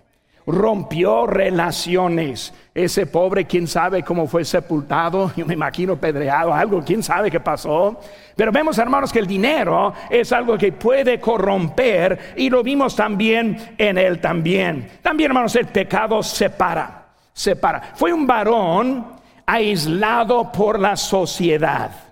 Rompió 0.45 1.25
relaciones. 1.25 2.53
Ese 2.75 3.07
pobre, 3.07 3.47
quién 3.47 3.69
sabe 3.69 4.03
cómo 4.03 4.27
fue 4.27 4.45
sepultado, 4.45 5.31
yo 5.37 5.47
me 5.47 5.55
imagino 5.55 5.95
pedreado, 5.95 6.53
algo, 6.53 6.83
quién 6.85 7.05
sabe 7.05 7.31
qué 7.31 7.39
pasó. 7.39 8.01
Pero 8.35 8.51
vemos, 8.51 8.77
hermanos, 8.79 9.13
que 9.13 9.21
el 9.21 9.29
dinero 9.29 9.95
es 10.11 10.33
algo 10.33 10.59
que 10.59 10.73
puede 10.73 11.21
corromper 11.21 12.35
y 12.35 12.51
lo 12.51 12.65
vimos 12.65 12.97
también 12.97 13.77
en 13.79 13.99
él 13.99 14.21
también. 14.21 14.99
También, 15.01 15.31
hermanos, 15.31 15.55
el 15.55 15.67
pecado 15.67 16.25
separa, 16.25 17.07
separa. 17.33 17.93
Fue 17.95 18.13
un 18.13 18.27
varón 18.27 19.07
aislado 19.47 20.51
por 20.51 20.81
la 20.81 20.97
sociedad. 20.97 22.10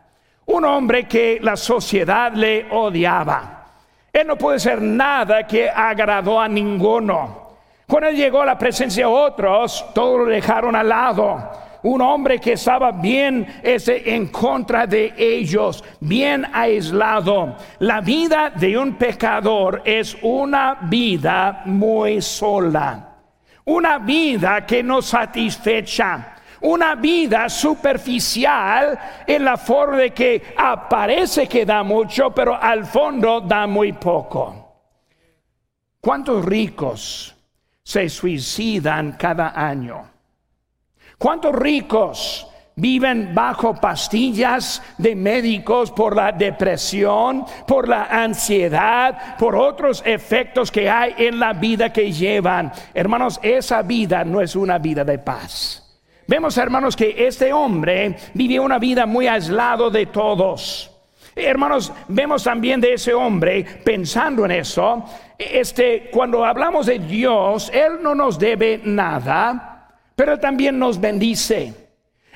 Un 0.48 0.64
hombre 0.64 1.06
que 1.06 1.38
la 1.42 1.56
sociedad 1.56 2.32
le 2.32 2.66
odiaba. 2.70 3.66
Él 4.10 4.26
no 4.26 4.36
puede 4.36 4.58
ser 4.58 4.80
nada 4.80 5.46
que 5.46 5.68
agradó 5.68 6.40
a 6.40 6.48
ninguno. 6.48 7.48
Cuando 7.86 8.08
él 8.08 8.16
llegó 8.16 8.40
a 8.40 8.46
la 8.46 8.58
presencia 8.58 9.06
de 9.06 9.12
otros, 9.12 9.84
todos 9.94 10.20
lo 10.20 10.24
dejaron 10.24 10.74
al 10.74 10.88
lado. 10.88 11.50
Un 11.82 12.00
hombre 12.00 12.38
que 12.38 12.52
estaba 12.54 12.92
bien 12.92 13.60
ese 13.62 14.14
en 14.14 14.28
contra 14.28 14.86
de 14.86 15.12
ellos, 15.18 15.84
bien 16.00 16.46
aislado. 16.50 17.56
La 17.80 18.00
vida 18.00 18.50
de 18.50 18.78
un 18.78 18.94
pecador 18.94 19.82
es 19.84 20.16
una 20.22 20.78
vida 20.82 21.60
muy 21.66 22.22
sola. 22.22 23.16
Una 23.66 23.98
vida 23.98 24.64
que 24.64 24.82
no 24.82 25.02
satisfecha 25.02 26.37
una 26.60 26.94
vida 26.94 27.48
superficial 27.48 28.98
en 29.26 29.44
la 29.44 29.56
forma 29.56 29.98
de 29.98 30.10
que 30.10 30.54
aparece 30.56 31.46
que 31.46 31.64
da 31.64 31.82
mucho, 31.82 32.30
pero 32.30 32.60
al 32.60 32.84
fondo 32.86 33.40
da 33.40 33.66
muy 33.66 33.92
poco. 33.92 34.68
¿Cuántos 36.00 36.44
ricos 36.44 37.34
se 37.82 38.08
suicidan 38.08 39.12
cada 39.12 39.52
año? 39.54 40.08
¿Cuántos 41.18 41.54
ricos 41.54 42.46
viven 42.76 43.34
bajo 43.34 43.74
pastillas 43.74 44.80
de 44.98 45.16
médicos 45.16 45.90
por 45.90 46.14
la 46.14 46.30
depresión, 46.30 47.44
por 47.66 47.88
la 47.88 48.04
ansiedad, 48.04 49.36
por 49.36 49.56
otros 49.56 50.00
efectos 50.06 50.70
que 50.70 50.88
hay 50.88 51.14
en 51.18 51.40
la 51.40 51.52
vida 51.52 51.92
que 51.92 52.12
llevan? 52.12 52.72
Hermanos, 52.94 53.40
esa 53.42 53.82
vida 53.82 54.24
no 54.24 54.40
es 54.40 54.54
una 54.54 54.78
vida 54.78 55.04
de 55.04 55.18
paz. 55.18 55.87
Vemos, 56.28 56.58
hermanos, 56.58 56.94
que 56.94 57.26
este 57.26 57.54
hombre 57.54 58.14
vivió 58.34 58.62
una 58.62 58.78
vida 58.78 59.06
muy 59.06 59.26
aislado 59.26 59.88
de 59.88 60.04
todos. 60.04 60.94
Hermanos, 61.34 61.90
vemos 62.06 62.44
también 62.44 62.82
de 62.82 62.92
ese 62.92 63.14
hombre, 63.14 63.64
pensando 63.82 64.44
en 64.44 64.50
eso, 64.50 65.06
este, 65.38 66.10
cuando 66.12 66.44
hablamos 66.44 66.84
de 66.84 66.98
Dios, 66.98 67.70
Él 67.72 68.02
no 68.02 68.14
nos 68.14 68.38
debe 68.38 68.78
nada, 68.84 69.88
pero 70.14 70.38
también 70.38 70.78
nos 70.78 71.00
bendice. 71.00 71.72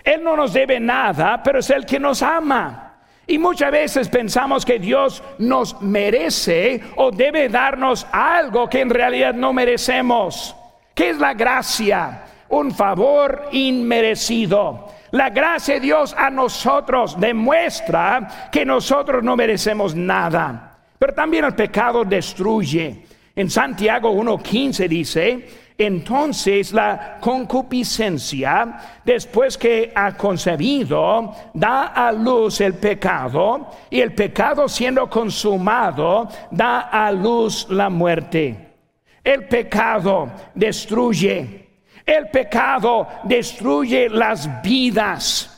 Él 0.02 0.24
no 0.24 0.36
nos 0.36 0.54
debe 0.54 0.80
nada, 0.80 1.42
pero 1.42 1.58
es 1.58 1.68
el 1.68 1.84
que 1.84 2.00
nos 2.00 2.22
ama. 2.22 2.94
Y 3.26 3.36
muchas 3.36 3.70
veces 3.70 4.08
pensamos 4.08 4.64
que 4.64 4.78
Dios 4.78 5.22
nos 5.36 5.82
merece 5.82 6.80
o 6.96 7.10
debe 7.10 7.50
darnos 7.50 8.06
algo 8.10 8.70
que 8.70 8.80
en 8.80 8.88
realidad 8.88 9.34
no 9.34 9.52
merecemos. 9.52 10.56
¿Qué 10.94 11.10
es 11.10 11.18
la 11.18 11.34
gracia? 11.34 12.22
Un 12.52 12.70
favor 12.70 13.48
inmerecido. 13.52 14.88
La 15.12 15.30
gracia 15.30 15.74
de 15.74 15.80
Dios 15.80 16.14
a 16.16 16.30
nosotros 16.30 17.18
demuestra 17.18 18.48
que 18.52 18.64
nosotros 18.64 19.22
no 19.22 19.36
merecemos 19.36 19.94
nada. 19.94 20.78
Pero 20.98 21.14
también 21.14 21.44
el 21.44 21.54
pecado 21.54 22.04
destruye. 22.04 23.06
En 23.34 23.48
Santiago 23.48 24.12
1.15 24.12 24.88
dice, 24.88 25.48
entonces 25.78 26.74
la 26.74 27.16
concupiscencia, 27.20 29.00
después 29.02 29.56
que 29.56 29.90
ha 29.94 30.14
concebido, 30.14 31.34
da 31.54 31.86
a 31.86 32.12
luz 32.12 32.60
el 32.60 32.74
pecado 32.74 33.70
y 33.88 34.00
el 34.00 34.14
pecado 34.14 34.68
siendo 34.68 35.08
consumado 35.08 36.28
da 36.50 36.80
a 36.80 37.10
luz 37.10 37.66
la 37.70 37.88
muerte. 37.88 38.74
El 39.24 39.48
pecado 39.48 40.30
destruye. 40.54 41.61
El 42.12 42.28
pecado 42.28 43.08
destruye 43.24 44.06
las 44.10 44.62
vidas. 44.62 45.48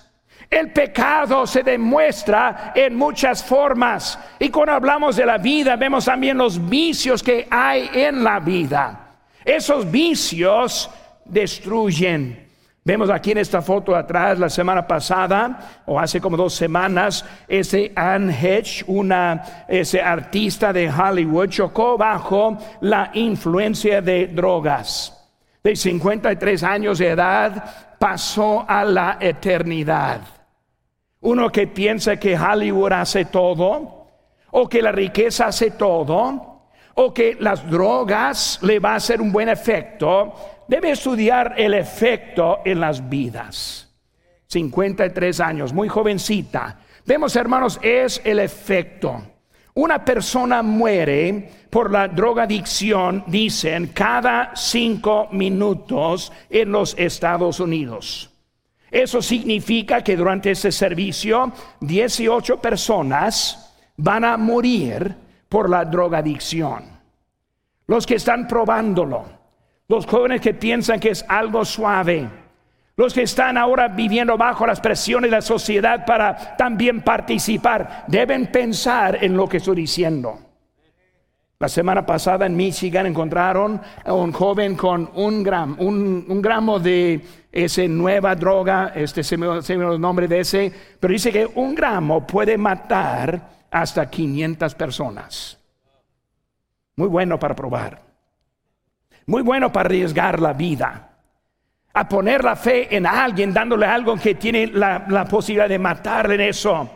El 0.49 0.71
pecado 0.71 1.49
se 1.49 1.65
demuestra 1.65 2.71
en 2.77 2.95
muchas 2.95 3.43
formas. 3.43 4.17
Y 4.39 4.51
cuando 4.51 4.71
hablamos 4.71 5.17
de 5.17 5.27
la 5.27 5.37
vida, 5.37 5.75
vemos 5.75 6.05
también 6.05 6.39
los 6.39 6.65
vicios 6.69 7.25
que 7.25 7.49
hay 7.51 7.91
en 7.93 8.23
la 8.23 8.39
vida. 8.39 9.17
Esos 9.45 9.91
vicios 9.91 10.89
destruyen. 11.25 12.49
Vemos 12.85 13.11
aquí 13.11 13.33
en 13.33 13.39
esta 13.39 13.61
foto 13.61 13.97
atrás, 13.97 14.39
la 14.39 14.49
semana 14.49 14.87
pasada, 14.87 15.83
o 15.87 15.99
hace 15.99 16.21
como 16.21 16.37
dos 16.37 16.55
semanas, 16.55 17.25
ese 17.49 17.91
Anne 17.97 18.33
Hedge, 18.33 18.85
una, 18.87 19.67
ese 19.67 20.01
artista 20.01 20.73
de 20.73 20.89
Hollywood, 20.89 21.49
chocó 21.49 21.99
bajo 21.99 22.57
la 22.81 23.11
influencia 23.15 24.01
de 24.01 24.29
drogas. 24.29 25.24
De 25.65 25.75
53 25.75 26.63
años 26.63 26.99
de 26.99 27.09
edad, 27.09 27.97
pasó 27.99 28.67
a 28.69 28.85
la 28.85 29.17
eternidad. 29.19 30.21
Uno 31.23 31.51
que 31.51 31.67
piensa 31.67 32.19
que 32.19 32.39
Hollywood 32.39 32.93
hace 32.93 33.25
todo, 33.25 34.09
o 34.51 34.69
que 34.69 34.83
la 34.83 34.93
riqueza 34.93 35.47
hace 35.47 35.71
todo, 35.71 36.69
o 36.97 37.15
que 37.15 37.39
las 37.41 37.69
drogas 37.71 38.59
le 38.61 38.79
va 38.79 38.93
a 38.93 38.97
hacer 38.97 39.23
un 39.23 39.33
buen 39.33 39.49
efecto, 39.49 40.35
debe 40.69 40.91
estudiar 40.91 41.55
el 41.57 41.73
efecto 41.73 42.59
en 42.63 42.81
las 42.81 43.09
vidas. 43.09 43.91
53 44.49 45.41
años, 45.41 45.73
muy 45.73 45.89
jovencita. 45.89 46.79
Vemos, 47.07 47.35
hermanos, 47.37 47.81
es 47.81 48.21
el 48.23 48.39
efecto. 48.39 49.34
Una 49.75 50.05
persona 50.05 50.63
muere 50.63 51.51
por 51.69 51.91
la 51.91 52.07
drogadicción, 52.07 53.25
dicen, 53.27 53.89
cada 53.89 54.55
cinco 54.55 55.27
minutos 55.33 56.33
en 56.49 56.71
los 56.71 56.95
Estados 56.97 57.59
Unidos. 57.59 58.31
Eso 58.89 59.21
significa 59.21 60.05
que 60.05 60.17
durante 60.17 60.53
ese 60.53 60.71
servicio 60.71 61.53
18 61.81 62.61
personas 62.61 63.75
van 63.97 64.25
a 64.25 64.37
morir 64.37 65.13
por 65.49 65.69
la 65.69 65.85
drogadicción. 65.85 66.85
Los 67.89 68.07
que 68.07 68.15
están 68.15 68.47
probándolo, 68.47 69.25
los 69.89 70.07
jóvenes 70.07 70.41
que 70.41 70.55
piensan 70.55 71.01
que 71.01 71.11
es 71.11 71.25
algo 71.29 71.65
suave, 71.65 72.29
los 72.97 73.13
que 73.13 73.23
están 73.23 73.59
ahora 73.59 73.89
viviendo 73.89 74.37
bajo 74.37 74.67
las 74.67 74.81
presiones 74.81 75.31
de 75.31 75.37
la 75.37 75.43
sociedad 75.43 76.05
para 76.07 76.57
también 76.57 77.03
participar, 77.03 78.05
deben 78.07 78.47
pensar 78.47 79.19
en 79.23 79.37
lo 79.37 79.49
que 79.49 79.57
estoy 79.57 79.77
diciendo. 79.77 80.39
La 81.59 81.69
semana 81.69 82.05
pasada 82.05 82.47
en 82.47 82.57
Michigan 82.57 83.07
encontraron 83.07 83.81
a 84.05 84.13
un 84.13 84.33
joven 84.33 84.77
con 84.77 85.11
un, 85.15 85.43
gramo, 85.43 85.77
un, 85.79 86.43
gramo 86.43 86.79
de 86.79 87.25
esa 87.51 87.87
nueva 87.89 88.35
droga, 88.35 88.93
este 88.95 89.25
se 89.25 89.37
me, 89.37 89.63
se 89.63 89.75
el 89.75 90.01
nombre 90.01 90.29
de 90.29 90.41
ese, 90.41 90.73
pero 91.01 91.13
dice 91.13 91.33
que 91.33 91.47
un 91.47 91.75
gramo 91.75 92.27
puede 92.27 92.59
matar 92.59 93.67
hasta 93.71 94.11
500 94.11 94.75
personas. 94.75 95.59
Muy 96.97 97.09
bueno 97.09 97.39
para 97.39 97.57
probar. 97.57 98.03
Muy 99.27 99.43
bueno 99.43 99.73
para 99.73 99.87
arriesgar 99.87 100.41
la 100.41 100.53
vida. 100.53 101.14
A 101.95 102.09
poner 102.09 102.43
la 102.43 102.57
fe 102.57 102.95
en 102.95 103.07
alguien, 103.07 103.53
dándole 103.53 103.87
algo 103.87 104.17
que 104.17 104.35
tiene 104.35 104.67
la, 104.67 105.25
posibilidad 105.31 105.69
de 105.69 105.79
matarle 105.79 106.35
en 106.35 106.41
eso. 106.43 106.91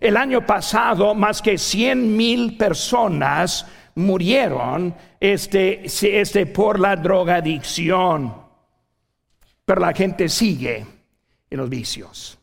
El 0.00 0.16
año 0.16 0.46
pasado, 0.46 1.14
más 1.14 1.42
que 1.42 1.58
100 1.58 2.16
mil 2.16 2.56
personas 2.56 3.66
murieron 3.96 4.94
este, 5.18 5.84
este, 5.84 6.46
por 6.46 6.78
la 6.78 6.96
drogadicción. 6.96 8.34
Pero 9.64 9.80
la 9.80 9.92
gente 9.92 10.28
sigue 10.28 10.86
en 11.50 11.58
los 11.58 11.68
vicios. 11.68 12.38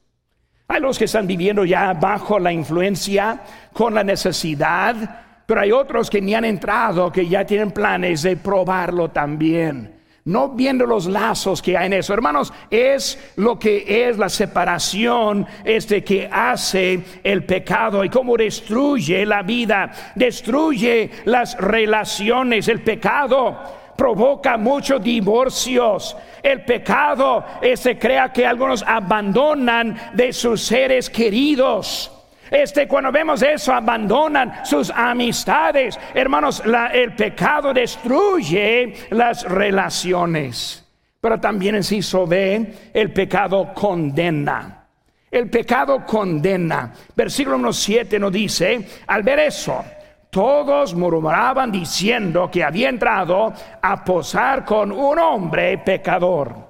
Hay 0.68 0.82
los 0.82 0.98
que 0.98 1.06
están 1.06 1.28
viviendo 1.28 1.66
ya 1.66 1.94
bajo 1.94 2.40
la 2.40 2.52
influencia, 2.52 3.42
con 3.74 3.94
la 3.94 4.04
necesidad, 4.04 5.44
pero 5.46 5.62
hay 5.62 5.72
otros 5.74 6.10
que 6.10 6.22
ni 6.22 6.34
han 6.34 6.46
entrado, 6.46 7.12
que 7.12 7.28
ya 7.28 7.46
tienen 7.46 7.72
planes 7.72 8.22
de 8.22 8.38
probarlo 8.38 9.10
también. 9.10 10.01
No 10.26 10.50
viendo 10.50 10.86
los 10.86 11.08
lazos 11.08 11.62
que 11.62 11.76
hay 11.76 11.88
en 11.88 11.94
eso. 11.94 12.14
Hermanos, 12.14 12.54
es 12.70 13.34
lo 13.38 13.58
que 13.58 14.08
es 14.08 14.20
la 14.20 14.30
separación 14.30 15.48
este 15.64 16.04
que 16.04 16.30
hace 16.32 17.04
el 17.24 17.44
pecado 17.46 18.04
y 18.04 18.10
cómo 18.10 18.38
destruye 18.38 19.26
la 19.26 19.42
vida, 19.42 19.92
destruye 20.14 21.10
las 21.26 21.58
relaciones, 21.58 22.68
el 22.68 22.82
pecado 22.82 23.58
provoca 23.98 24.58
muchos 24.58 25.04
divorcios. 25.04 26.16
El 26.42 26.66
pecado 26.66 27.46
se 27.76 27.98
crea 27.98 28.34
que 28.34 28.46
algunos 28.46 28.84
abandonan 28.84 29.96
de 30.14 30.34
sus 30.34 30.62
seres 30.64 31.10
queridos. 31.10 32.12
Este, 32.52 32.86
cuando 32.86 33.14
vemos 33.14 33.42
eso, 33.42 33.74
abandonan 33.74 34.66
sus 34.66 34.92
amistades. 34.92 35.98
Hermanos, 36.14 36.62
el 36.94 37.16
pecado 37.16 37.74
destruye 37.74 38.94
las 39.12 39.44
relaciones. 39.44 40.86
Pero 41.22 41.40
también 41.40 41.76
en 41.76 41.84
sí 41.84 42.02
ve, 42.28 42.74
el 42.94 43.14
pecado 43.14 43.74
condena. 43.74 44.86
El 45.32 45.50
pecado 45.50 46.06
condena. 46.06 46.92
Versículo 47.16 47.72
7 47.72 48.20
nos 48.20 48.34
dice, 48.34 48.86
al 49.08 49.24
ver 49.24 49.40
eso, 49.40 49.86
todos 50.30 50.94
murmuraban 50.94 51.72
diciendo 51.72 52.52
que 52.52 52.66
había 52.66 52.90
entrado 52.90 53.54
a 53.82 54.04
posar 54.04 54.66
con 54.66 54.92
un 54.92 55.20
hombre 55.20 55.78
pecador. 55.78 56.70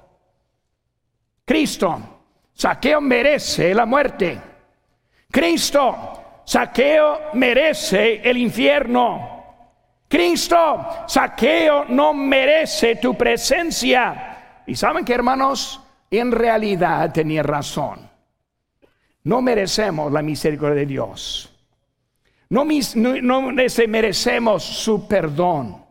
Cristo, 1.44 2.20
saqueo 2.52 3.00
merece 3.00 3.74
la 3.74 3.84
muerte. 3.84 4.51
Cristo, 5.32 6.42
saqueo 6.44 7.30
merece 7.32 8.20
el 8.22 8.36
infierno. 8.36 9.32
Cristo, 10.06 10.86
saqueo 11.06 11.86
no 11.88 12.12
merece 12.12 12.96
tu 12.96 13.14
presencia. 13.14 14.60
Y 14.66 14.76
saben 14.76 15.06
que 15.06 15.14
hermanos, 15.14 15.80
en 16.10 16.30
realidad 16.30 17.10
tenía 17.12 17.42
razón. 17.42 18.10
No 19.24 19.40
merecemos 19.40 20.12
la 20.12 20.20
misericordia 20.20 20.80
de 20.80 20.86
Dios. 20.86 21.48
No, 22.50 22.66
merecemos 22.66 24.62
su 24.62 25.08
perdón. 25.08 25.82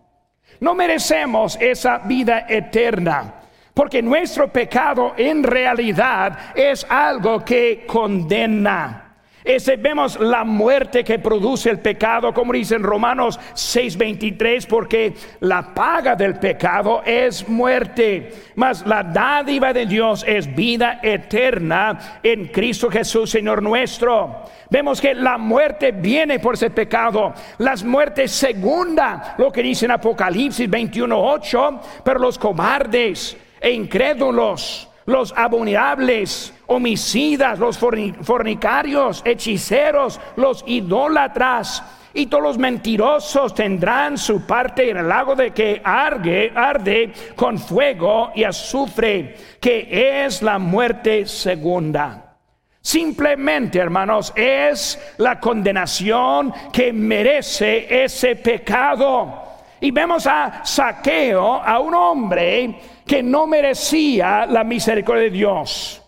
No 0.60 0.76
merecemos 0.76 1.58
esa 1.60 1.98
vida 1.98 2.46
eterna. 2.48 3.34
Porque 3.74 4.04
nuestro 4.04 4.54
pecado 4.54 5.14
en 5.18 5.42
realidad 5.42 6.54
es 6.54 6.86
algo 6.88 7.44
que 7.44 7.86
condena. 7.88 9.11
Ese, 9.44 9.76
vemos 9.76 10.20
la 10.20 10.44
muerte 10.44 11.04
que 11.04 11.18
produce 11.18 11.72
el 11.72 11.80
pecado, 11.80 12.32
como 12.34 12.54
dice 12.54 12.76
en 12.76 12.84
Romanos 12.84 13.40
6:23, 13.54 14.68
porque 14.68 15.14
la 15.40 15.74
paga 15.74 16.16
del 16.16 16.38
pecado 16.38 17.02
es 17.04 17.48
muerte, 17.50 18.32
mas 18.56 18.86
la 18.86 19.02
dádiva 19.02 19.74
de 19.74 19.88
Dios 19.88 20.24
es 20.28 20.54
vida 20.54 21.00
eterna 21.02 22.20
en 22.22 22.50
Cristo 22.50 22.90
Jesús, 22.92 23.32
Señor 23.32 23.64
nuestro. 23.64 24.44
Vemos 24.70 25.02
que 25.02 25.16
la 25.16 25.38
muerte 25.38 25.92
viene 25.92 26.40
por 26.40 26.54
ese 26.54 26.70
pecado, 26.70 27.34
las 27.58 27.84
muertes 27.84 28.32
segunda, 28.32 29.34
lo 29.40 29.52
que 29.52 29.64
dice 29.64 29.86
en 29.86 29.92
Apocalipsis 29.92 30.70
21:8, 30.70 31.80
pero 32.04 32.20
los 32.20 32.38
cobardes 32.38 33.36
e 33.60 33.72
incrédulos 33.72 34.91
los 35.06 35.34
abominables, 35.36 36.54
homicidas, 36.68 37.60
los 37.60 37.78
fornicarios, 37.78 39.22
hechiceros, 39.26 40.20
los 40.36 40.64
idólatras 40.68 41.84
y 42.14 42.26
todos 42.26 42.44
los 42.44 42.58
mentirosos 42.58 43.56
tendrán 43.56 44.18
su 44.18 44.46
parte 44.46 44.90
en 44.90 44.98
el 44.98 45.08
lago 45.08 45.36
de 45.36 45.52
que 45.52 45.82
arde, 45.84 46.52
arde 46.54 47.14
con 47.36 47.58
fuego 47.58 48.32
y 48.36 48.44
azufre, 48.44 49.36
que 49.60 50.26
es 50.26 50.42
la 50.42 50.60
muerte 50.60 51.26
segunda. 51.26 52.36
Simplemente, 52.82 53.80
hermanos, 53.80 54.34
es 54.36 55.00
la 55.18 55.40
condenación 55.40 56.52
que 56.74 56.92
merece 56.92 58.04
ese 58.04 58.36
pecado. 58.36 59.40
Y 59.80 59.92
vemos 59.92 60.28
a 60.28 60.62
Saqueo, 60.66 61.62
a 61.64 61.80
un 61.80 61.94
hombre 61.94 62.80
que 63.06 63.24
no 63.24 63.48
merecía 63.48 64.46
la 64.46 64.64
misericordia 64.64 65.24
de 65.24 65.30
Dios, 65.30 66.02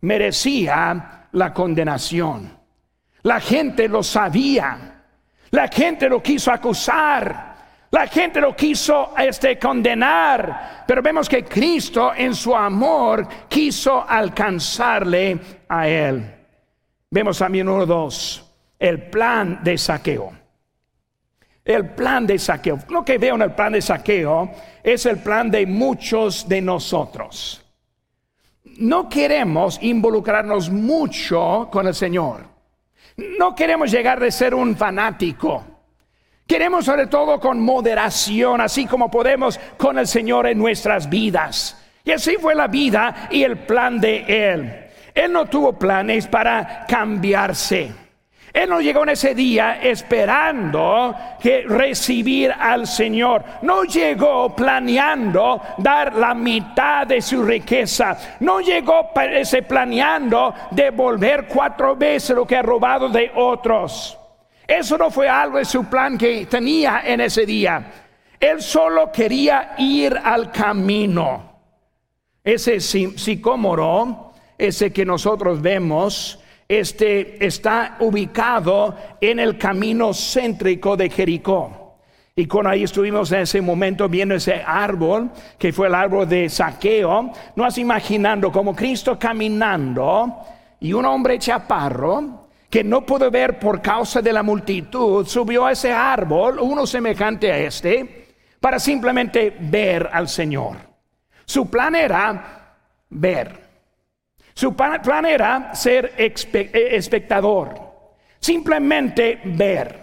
merecía 0.00 1.28
la 1.32 1.52
condenación. 1.52 2.58
La 3.22 3.40
gente 3.40 3.88
lo 3.88 4.02
sabía, 4.02 5.04
la 5.50 5.68
gente 5.68 6.08
lo 6.08 6.22
quiso 6.22 6.50
acusar, 6.50 7.50
La 7.92 8.06
gente 8.06 8.40
lo 8.40 8.54
quiso 8.54 9.14
este, 9.18 9.58
condenar, 9.58 10.84
pero 10.86 11.02
vemos 11.02 11.28
que 11.28 11.44
Cristo 11.44 12.12
en 12.16 12.34
su 12.36 12.54
amor 12.54 13.26
quiso 13.48 14.08
alcanzarle 14.08 15.40
a 15.68 15.88
él. 15.88 16.34
Vemos 17.10 17.38
también 17.38 17.68
uno, 17.68 17.84
dos, 17.84 18.48
el 18.78 19.10
plan 19.10 19.58
de 19.64 19.76
saqueo. 19.76 20.32
El 21.70 21.90
plan 21.90 22.26
de 22.26 22.36
saqueo. 22.36 22.80
Lo 22.88 23.04
que 23.04 23.16
veo 23.16 23.36
en 23.36 23.42
el 23.42 23.52
plan 23.52 23.72
de 23.72 23.80
saqueo 23.80 24.50
es 24.82 25.06
el 25.06 25.18
plan 25.18 25.52
de 25.52 25.66
muchos 25.66 26.48
de 26.48 26.60
nosotros. 26.60 27.64
No 28.78 29.08
queremos 29.08 29.78
involucrarnos 29.80 30.68
mucho 30.68 31.68
con 31.70 31.86
el 31.86 31.94
Señor. 31.94 32.44
No 33.38 33.54
queremos 33.54 33.92
llegar 33.92 34.18
de 34.18 34.32
ser 34.32 34.52
un 34.52 34.74
fanático. 34.74 35.62
Queremos 36.44 36.86
sobre 36.86 37.06
todo 37.06 37.38
con 37.38 37.60
moderación, 37.60 38.60
así 38.60 38.84
como 38.86 39.08
podemos 39.08 39.60
con 39.76 39.96
el 39.96 40.08
Señor 40.08 40.48
en 40.48 40.58
nuestras 40.58 41.08
vidas. 41.08 41.80
Y 42.02 42.10
así 42.10 42.34
fue 42.40 42.56
la 42.56 42.66
vida 42.66 43.28
y 43.30 43.44
el 43.44 43.58
plan 43.58 44.00
de 44.00 44.24
Él. 44.26 44.86
Él 45.14 45.32
no 45.32 45.46
tuvo 45.46 45.78
planes 45.78 46.26
para 46.26 46.84
cambiarse. 46.88 47.99
Él 48.52 48.68
no 48.68 48.80
llegó 48.80 49.04
en 49.04 49.10
ese 49.10 49.34
día 49.34 49.80
esperando 49.80 51.14
que 51.40 51.62
recibir 51.62 52.52
al 52.52 52.86
Señor. 52.86 53.44
No 53.62 53.84
llegó 53.84 54.54
planeando 54.54 55.60
dar 55.78 56.14
la 56.16 56.34
mitad 56.34 57.06
de 57.06 57.22
su 57.22 57.44
riqueza. 57.44 58.18
No 58.40 58.60
llegó 58.60 59.10
ese 59.14 59.62
planeando 59.62 60.52
devolver 60.72 61.46
cuatro 61.46 61.94
veces 61.94 62.34
lo 62.34 62.46
que 62.46 62.56
ha 62.56 62.62
robado 62.62 63.08
de 63.08 63.30
otros. 63.36 64.18
Eso 64.66 64.98
no 64.98 65.10
fue 65.10 65.28
algo 65.28 65.58
de 65.58 65.64
su 65.64 65.84
plan 65.84 66.18
que 66.18 66.46
tenía 66.46 67.02
en 67.04 67.20
ese 67.20 67.46
día. 67.46 67.84
Él 68.38 68.62
solo 68.62 69.12
quería 69.12 69.74
ir 69.78 70.18
al 70.22 70.50
camino. 70.50 71.50
Ese 72.42 72.80
sicómoro, 72.80 74.32
ese 74.56 74.92
que 74.92 75.04
nosotros 75.04 75.60
vemos, 75.60 76.39
este, 76.70 77.44
está 77.44 77.96
ubicado 77.98 78.94
en 79.20 79.40
el 79.40 79.58
camino 79.58 80.14
céntrico 80.14 80.96
de 80.96 81.10
Jericó. 81.10 81.96
Y 82.36 82.46
cuando 82.46 82.70
ahí 82.70 82.84
estuvimos 82.84 83.32
en 83.32 83.40
ese 83.40 83.60
momento 83.60 84.08
viendo 84.08 84.36
ese 84.36 84.62
árbol, 84.64 85.32
que 85.58 85.72
fue 85.72 85.88
el 85.88 85.96
árbol 85.96 86.28
de 86.28 86.48
saqueo, 86.48 87.32
no 87.56 87.64
vas 87.64 87.76
imaginando 87.76 88.52
como 88.52 88.72
Cristo 88.72 89.18
caminando 89.18 90.32
y 90.78 90.92
un 90.92 91.04
hombre 91.06 91.40
chaparro 91.40 92.46
que 92.70 92.84
no 92.84 93.04
pudo 93.04 93.32
ver 93.32 93.58
por 93.58 93.82
causa 93.82 94.22
de 94.22 94.32
la 94.32 94.44
multitud, 94.44 95.26
subió 95.26 95.66
a 95.66 95.72
ese 95.72 95.92
árbol, 95.92 96.60
uno 96.60 96.86
semejante 96.86 97.50
a 97.50 97.58
este, 97.58 98.28
para 98.60 98.78
simplemente 98.78 99.56
ver 99.58 100.08
al 100.12 100.28
Señor. 100.28 100.76
Su 101.44 101.68
plan 101.68 101.96
era 101.96 102.76
ver. 103.08 103.69
Su 104.60 104.74
plan 104.74 105.24
era 105.24 105.74
ser 105.74 106.12
eh, 106.18 106.34
espectador, 106.92 107.74
simplemente 108.38 109.40
ver. 109.42 109.98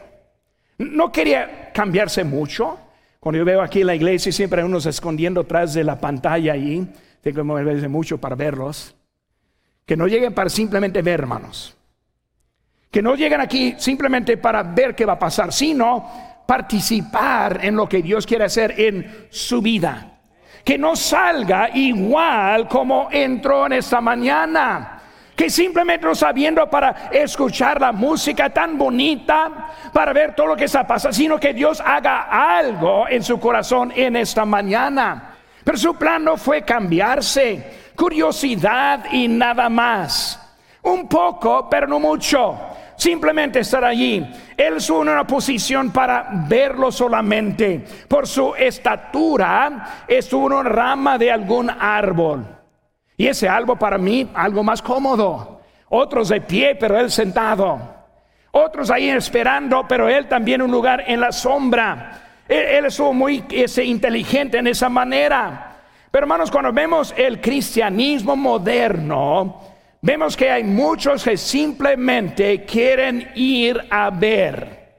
No 0.79 1.11
quería 1.11 1.71
cambiarse 1.71 2.23
mucho. 2.23 2.79
Cuando 3.19 3.37
yo 3.37 3.45
veo 3.45 3.61
aquí 3.61 3.83
la 3.83 3.93
iglesia, 3.93 4.31
siempre 4.31 4.59
hay 4.59 4.65
unos 4.65 4.87
escondiendo 4.87 5.41
atrás 5.41 5.75
de 5.75 5.83
la 5.83 5.99
pantalla 5.99 6.53
ahí. 6.53 6.91
Tengo 7.21 7.35
que 7.35 7.43
moverse 7.43 7.87
mucho 7.87 8.17
para 8.17 8.35
verlos. 8.35 8.95
Que 9.85 9.95
no 9.95 10.07
lleguen 10.07 10.33
para 10.33 10.49
simplemente 10.49 11.03
ver, 11.03 11.19
hermanos. 11.19 11.77
Que 12.89 13.03
no 13.03 13.13
lleguen 13.13 13.41
aquí 13.41 13.75
simplemente 13.77 14.37
para 14.37 14.63
ver 14.63 14.95
qué 14.95 15.05
va 15.05 15.13
a 15.13 15.19
pasar, 15.19 15.53
sino 15.53 16.43
participar 16.47 17.59
en 17.63 17.75
lo 17.75 17.87
que 17.87 18.01
Dios 18.01 18.25
quiere 18.25 18.45
hacer 18.45 18.73
en 18.79 19.27
su 19.29 19.61
vida 19.61 20.16
que 20.67 20.77
no 20.77 20.97
salga 20.97 21.69
igual 21.73 22.67
como 22.67 23.07
entró 23.09 23.67
en 23.67 23.71
esta 23.71 24.01
mañana. 24.01 24.99
Que 25.33 25.49
simplemente 25.49 26.05
no 26.05 26.13
sabiendo 26.13 26.69
para 26.69 27.07
escuchar 27.09 27.79
la 27.79 27.93
música 27.93 28.49
tan 28.49 28.77
bonita, 28.77 29.69
para 29.93 30.11
ver 30.11 30.35
todo 30.35 30.47
lo 30.47 30.57
que 30.57 30.65
está 30.65 30.85
pasando, 30.85 31.15
sino 31.15 31.39
que 31.39 31.53
Dios 31.53 31.79
haga 31.79 32.57
algo 32.57 33.07
en 33.07 33.23
su 33.23 33.39
corazón 33.39 33.93
en 33.95 34.17
esta 34.17 34.43
mañana. 34.43 35.37
Pero 35.63 35.77
su 35.77 35.95
plan 35.95 36.25
no 36.25 36.35
fue 36.35 36.63
cambiarse, 36.63 37.91
curiosidad 37.95 39.05
y 39.09 39.29
nada 39.29 39.69
más. 39.69 40.37
Un 40.81 41.07
poco, 41.07 41.69
pero 41.69 41.87
no 41.87 41.97
mucho 41.97 42.76
simplemente 42.97 43.59
estar 43.59 43.85
allí. 43.85 44.27
Él 44.57 44.81
en 44.81 45.09
una 45.09 45.25
posición 45.25 45.91
para 45.91 46.27
verlo 46.47 46.91
solamente. 46.91 47.85
Por 48.07 48.27
su 48.27 48.53
estatura, 48.55 50.05
en 50.07 50.33
una 50.33 50.63
rama 50.63 51.17
de 51.17 51.31
algún 51.31 51.69
árbol. 51.69 52.45
Y 53.15 53.27
ese 53.27 53.47
árbol 53.47 53.77
para 53.77 53.97
mí, 53.97 54.29
algo 54.33 54.63
más 54.63 54.81
cómodo. 54.81 55.61
Otros 55.89 56.29
de 56.29 56.41
pie, 56.41 56.75
pero 56.75 56.99
él 56.99 57.09
sentado. 57.09 57.79
Otros 58.51 58.89
ahí 58.89 59.09
esperando, 59.09 59.85
pero 59.87 60.09
él 60.09 60.27
también 60.27 60.61
un 60.61 60.71
lugar 60.71 61.03
en 61.07 61.19
la 61.19 61.31
sombra. 61.31 62.23
Él, 62.47 62.85
estuvo 62.85 63.13
muy 63.13 63.43
ese, 63.51 63.83
inteligente 63.83 64.57
en 64.57 64.67
esa 64.67 64.89
manera. 64.89 65.75
Pero 66.09 66.23
hermanos, 66.23 66.49
cuando 66.49 66.71
vemos 66.71 67.13
el 67.17 67.41
cristianismo 67.41 68.35
moderno, 68.35 69.61
vemos 70.07 70.37
que 70.37 70.49
hay 70.49 70.63
muchos 70.63 71.21
que 71.21 71.35
simplemente 71.35 72.63
quieren 72.63 73.29
ir 73.35 73.77
a 73.89 74.09
ver. 74.09 74.93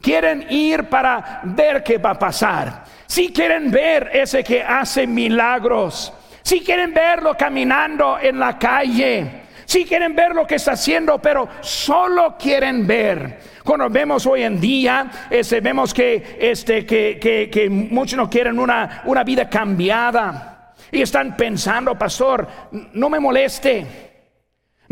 Quieren 0.00 0.46
ir 0.48 0.84
para 0.84 1.40
ver 1.42 1.82
qué 1.82 1.98
va 1.98 2.10
a 2.10 2.18
pasar. 2.18 2.84
Si 3.04 3.32
quieren 3.32 3.72
ver 3.72 4.10
ese 4.12 4.44
que 4.44 4.62
hace 4.62 5.08
milagros. 5.08 6.12
Si 6.42 6.60
quieren 6.60 6.94
verlo 6.94 7.36
caminando 7.36 8.16
en 8.22 8.38
la 8.38 8.56
calle. 8.56 9.42
Si 9.64 9.84
quieren 9.84 10.14
ver 10.14 10.36
lo 10.36 10.46
que 10.46 10.54
está 10.54 10.72
haciendo, 10.72 11.18
pero 11.18 11.48
solo 11.60 12.36
quieren 12.38 12.86
ver. 12.86 13.40
Cuando 13.64 13.90
vemos 13.90 14.24
hoy 14.24 14.44
en 14.44 14.60
día, 14.60 15.10
este, 15.30 15.60
vemos 15.62 15.92
que, 15.92 16.38
este, 16.38 16.86
que, 16.86 17.18
que 17.52 17.68
muchos 17.68 18.16
no 18.16 18.30
quieren 18.30 18.60
una, 18.60 19.02
una 19.06 19.24
vida 19.24 19.50
cambiada. 19.50 20.74
Y 20.92 21.02
están 21.02 21.36
pensando, 21.36 21.98
pastor, 21.98 22.46
no 22.92 23.10
me 23.10 23.18
moleste. 23.18 24.13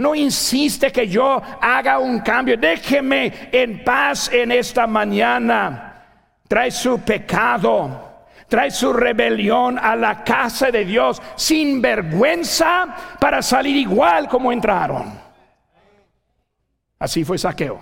No 0.02 0.16
insiste 0.16 0.90
que 0.90 1.06
yo 1.06 1.40
haga 1.60 2.00
un 2.00 2.18
cambio. 2.18 2.56
Déjeme 2.56 3.50
en 3.52 3.84
paz 3.84 4.32
en 4.32 4.50
esta 4.50 4.88
mañana. 4.88 6.06
Trae 6.48 6.72
su 6.72 6.98
pecado. 7.02 8.24
Trae 8.48 8.72
su 8.72 8.92
rebelión 8.92 9.78
a 9.78 9.94
la 9.94 10.24
casa 10.24 10.72
de 10.72 10.84
Dios 10.84 11.22
sin 11.36 11.80
vergüenza 11.80 13.16
para 13.20 13.40
salir 13.42 13.76
igual 13.76 14.28
como 14.28 14.50
entraron. 14.50 15.20
Así 16.98 17.24
fue 17.24 17.38
saqueo. 17.38 17.78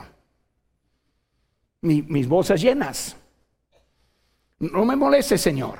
mis 1.80 2.28
bolsas 2.28 2.60
llenas. 2.60 3.16
No 4.58 4.84
me 4.84 4.94
moleste, 4.94 5.38
Señor. 5.38 5.78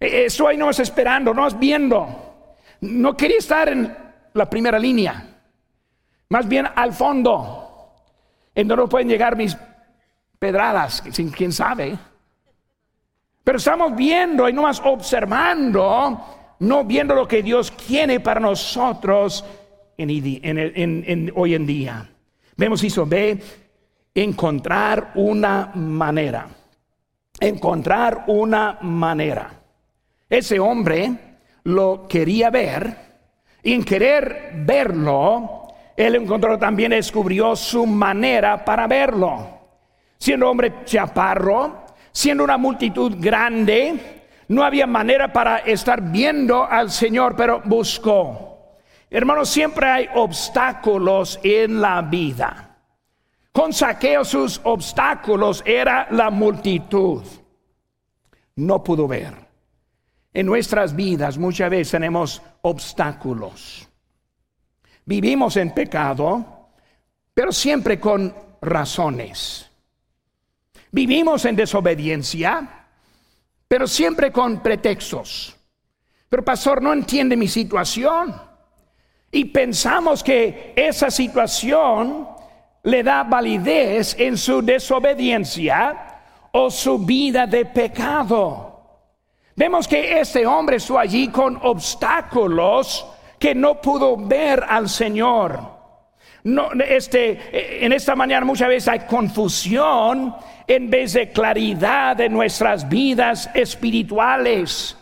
E, 0.00 0.24
eso 0.24 0.48
ahí 0.48 0.56
no 0.56 0.68
es 0.68 0.80
esperando, 0.80 1.32
no 1.32 1.46
es 1.46 1.56
viendo. 1.56 2.56
No 2.80 3.16
quería 3.16 3.38
estar 3.38 3.68
en 3.68 4.03
la 4.34 4.50
primera 4.50 4.78
línea, 4.78 5.26
más 6.28 6.48
bien 6.48 6.66
al 6.74 6.92
fondo, 6.92 7.94
en 8.54 8.66
donde 8.66 8.86
pueden 8.88 9.08
llegar 9.08 9.36
mis 9.36 9.56
pedradas, 10.38 11.02
sin 11.12 11.30
quién 11.30 11.52
sabe. 11.52 11.96
Pero 13.44 13.58
estamos 13.58 13.94
viendo 13.94 14.48
y 14.48 14.52
no 14.52 14.62
más 14.62 14.80
observando, 14.84 16.20
no 16.58 16.84
viendo 16.84 17.14
lo 17.14 17.28
que 17.28 17.42
Dios 17.42 17.70
quiere 17.70 18.18
para 18.20 18.40
nosotros 18.40 19.44
en, 19.96 21.32
hoy 21.36 21.54
en 21.54 21.66
día. 21.66 22.10
Vemos 22.56 22.82
eso, 22.82 23.06
ve, 23.06 23.40
encontrar 24.14 25.12
una 25.14 25.70
manera. 25.74 26.48
Encontrar 27.38 28.24
una 28.26 28.78
manera. 28.80 29.62
Ese 30.28 30.58
hombre 30.58 31.38
lo 31.64 32.08
quería 32.08 32.50
ver 32.50 33.03
en 33.72 33.84
querer 33.84 34.52
verlo, 34.56 35.68
él 35.96 36.16
encontró 36.16 36.58
también, 36.58 36.90
descubrió 36.90 37.56
su 37.56 37.86
manera 37.86 38.64
para 38.64 38.86
verlo. 38.86 39.60
Siendo 40.18 40.50
hombre 40.50 40.84
chaparro, 40.84 41.84
siendo 42.12 42.44
una 42.44 42.58
multitud 42.58 43.14
grande, 43.18 44.24
no 44.48 44.62
había 44.62 44.86
manera 44.86 45.32
para 45.32 45.58
estar 45.58 46.02
viendo 46.02 46.64
al 46.64 46.90
Señor, 46.90 47.34
pero 47.36 47.62
buscó. 47.64 48.76
Hermanos, 49.10 49.48
siempre 49.48 49.86
hay 49.86 50.08
obstáculos 50.14 51.38
en 51.42 51.80
la 51.80 52.02
vida. 52.02 52.76
Con 53.52 53.72
saqueo 53.72 54.24
sus 54.24 54.60
obstáculos 54.64 55.62
era 55.64 56.08
la 56.10 56.30
multitud. 56.30 57.22
No 58.56 58.82
pudo 58.82 59.06
ver. 59.06 59.32
En 60.32 60.46
nuestras 60.46 60.96
vidas 60.96 61.38
muchas 61.38 61.70
veces 61.70 61.92
tenemos 61.92 62.42
obstáculos. 62.64 63.88
Vivimos 65.04 65.56
en 65.56 65.72
pecado, 65.72 66.70
pero 67.32 67.52
siempre 67.52 68.00
con 68.00 68.34
razones. 68.60 69.70
Vivimos 70.90 71.44
en 71.44 71.56
desobediencia, 71.56 72.86
pero 73.68 73.86
siempre 73.86 74.32
con 74.32 74.62
pretextos. 74.62 75.56
Pero 76.28 76.44
pastor, 76.44 76.80
no 76.80 76.92
entiende 76.92 77.36
mi 77.36 77.48
situación. 77.48 78.34
Y 79.30 79.46
pensamos 79.46 80.22
que 80.22 80.72
esa 80.74 81.10
situación 81.10 82.28
le 82.84 83.02
da 83.02 83.24
validez 83.24 84.16
en 84.18 84.38
su 84.38 84.62
desobediencia 84.62 86.22
o 86.52 86.70
su 86.70 86.98
vida 86.98 87.46
de 87.46 87.66
pecado. 87.66 88.73
Vemos 89.56 89.86
que 89.86 90.18
este 90.18 90.46
hombre 90.46 90.76
estuvo 90.76 90.98
allí 90.98 91.28
con 91.28 91.58
obstáculos 91.62 93.06
que 93.38 93.54
no 93.54 93.80
pudo 93.80 94.16
ver 94.16 94.64
al 94.68 94.88
Señor. 94.88 95.60
No, 96.42 96.72
este, 96.72 97.84
en 97.84 97.92
esta 97.92 98.16
mañana 98.16 98.44
muchas 98.44 98.68
veces 98.68 98.88
hay 98.88 99.00
confusión 99.00 100.34
en 100.66 100.90
vez 100.90 101.12
de 101.12 101.30
claridad 101.30 102.20
en 102.20 102.32
nuestras 102.32 102.88
vidas 102.88 103.48
espirituales. 103.54 104.96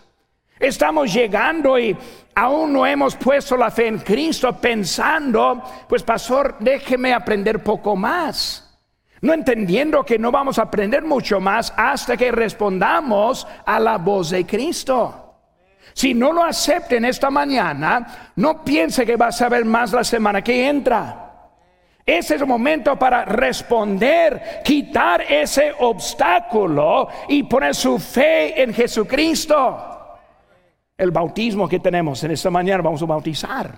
Estamos 0.61 1.13
llegando 1.13 1.79
y 1.79 1.97
aún 2.35 2.75
no 2.75 2.87
hemos 2.87 3.17
puesto 3.17 3.57
la 3.57 3.71
fe 3.71 3.89
en 3.89 3.99
Cristo 3.99 4.57
pensando, 4.61 5.63
pues 5.89 6.03
pastor, 6.03 6.57
déjeme 6.61 7.13
aprender 7.13 7.63
poco 7.65 7.97
más. 7.97 8.72
No 9.23 9.33
entendiendo 9.33 10.05
que 10.05 10.19
no 10.19 10.33
vamos 10.33 10.59
a 10.59 10.63
aprender 10.63 11.05
mucho 11.05 11.41
más 11.41 11.73
hasta 11.77 12.17
que 12.17 12.33
respondamos 12.33 13.47
a 13.65 13.79
la 13.79 13.97
voz 13.99 14.31
de 14.31 14.45
Cristo. 14.45 15.37
Si 15.95 16.13
no 16.13 16.33
lo 16.33 16.43
acepten 16.43 17.05
esta 17.05 17.31
mañana, 17.31 18.33
no 18.37 18.65
piense 18.65 19.07
que 19.07 19.17
va 19.17 19.29
a 19.29 19.33
saber 19.33 19.65
más 19.65 19.93
la 19.93 20.03
semana 20.03 20.43
que 20.43 20.69
entra. 20.69 21.23
Ese 22.05 22.35
es 22.35 22.41
el 22.41 22.49
momento 22.49 22.99
para 22.99 23.25
responder, 23.25 24.61
quitar 24.65 25.23
ese 25.23 25.73
obstáculo 25.79 27.07
y 27.29 27.45
poner 27.45 27.77
su 27.77 28.01
fe 28.01 28.61
en 28.61 28.75
Jesucristo. 28.75 30.19
El 30.99 31.13
bautismo 31.13 31.69
que 31.69 31.79
tenemos 31.79 32.25
en 32.25 32.33
esta 32.33 32.51
mañana 32.51 32.83
vamos 32.83 33.03
a 33.03 33.07
bautizar. 33.07 33.73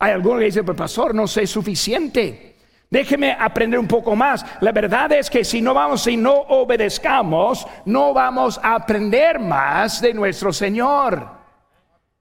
Hay 0.00 0.12
algunos 0.12 0.40
que 0.40 0.46
dicen, 0.46 0.66
pues 0.66 0.76
pastor, 0.76 1.14
no 1.14 1.26
sé 1.26 1.46
suficiente. 1.46 2.53
Déjeme 2.94 3.36
aprender 3.36 3.80
un 3.80 3.88
poco 3.88 4.14
más. 4.14 4.46
La 4.60 4.70
verdad 4.70 5.10
es 5.10 5.28
que 5.28 5.42
si 5.42 5.60
no 5.60 5.74
vamos, 5.74 6.04
si 6.04 6.16
no 6.16 6.32
obedezcamos, 6.32 7.66
no 7.86 8.14
vamos 8.14 8.60
a 8.62 8.76
aprender 8.76 9.40
más 9.40 10.00
de 10.00 10.14
nuestro 10.14 10.52
Señor. 10.52 11.28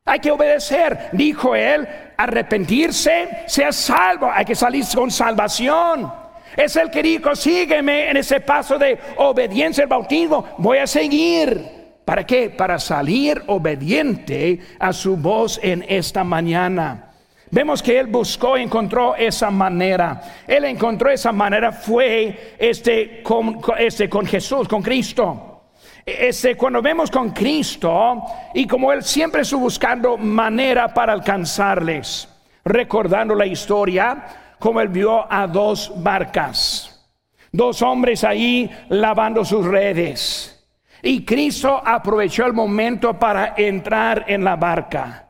Hay 0.04 0.18
que 0.18 0.32
obedecer, 0.32 1.10
dijo 1.12 1.56
él, 1.56 1.88
arrepentirse, 2.18 3.44
sea 3.46 3.72
salvo, 3.72 4.32
hay 4.34 4.46
que 4.46 4.56
salir 4.56 4.84
con 4.96 5.12
salvación. 5.12 6.12
Es 6.58 6.76
el 6.76 6.90
que 6.90 7.04
dijo, 7.04 7.36
sígueme 7.36 8.10
en 8.10 8.18
ese 8.18 8.40
paso 8.40 8.80
de 8.80 8.98
obediencia 9.18 9.84
al 9.84 9.90
bautismo, 9.90 10.56
voy 10.58 10.80
a 10.80 10.88
seguir. 10.88 12.00
¿Para 12.04 12.26
qué? 12.26 12.50
Para 12.50 12.80
salir 12.80 13.44
obediente 13.46 14.60
a 14.80 14.92
su 14.92 15.18
voz 15.18 15.60
en 15.62 15.86
esta 15.88 16.24
mañana. 16.24 17.13
Vemos 17.54 17.84
que 17.84 18.00
él 18.00 18.08
buscó 18.08 18.58
encontró 18.58 19.16
esa 19.16 19.52
manera. 19.52 20.20
Él 20.48 20.66
encontró 20.66 21.12
esa 21.12 21.32
manera 21.32 21.72
fue 21.72 22.56
este 22.58 23.22
con, 23.22 23.62
este, 23.78 24.10
con 24.10 24.26
Jesús, 24.26 24.68
con 24.68 24.82
Cristo. 24.82 25.66
Este, 26.04 26.58
cuando 26.58 26.82
vemos 26.82 27.12
con 27.12 27.30
Cristo 27.30 28.24
y 28.56 28.66
como 28.66 28.92
Él 28.92 29.04
siempre 29.04 29.44
estuvo 29.44 29.62
buscando 29.62 30.18
manera 30.18 30.96
para 30.96 31.14
alcanzarles, 31.14 32.28
recordando 32.66 33.36
la 33.36 33.46
historia, 33.46 34.56
como 34.58 34.82
Él 34.82 34.88
vio 34.88 35.32
a 35.32 35.46
dos 35.46 35.94
barcas, 35.98 37.08
dos 37.52 37.84
hombres 37.84 38.24
ahí 38.24 38.68
lavando 38.90 39.46
sus 39.46 39.64
redes. 39.64 40.68
Y 41.04 41.24
Cristo 41.24 41.80
aprovechó 41.86 42.48
el 42.48 42.54
momento 42.54 43.14
para 43.20 43.54
entrar 43.56 44.26
en 44.28 44.44
la 44.44 44.56
barca. 44.56 45.23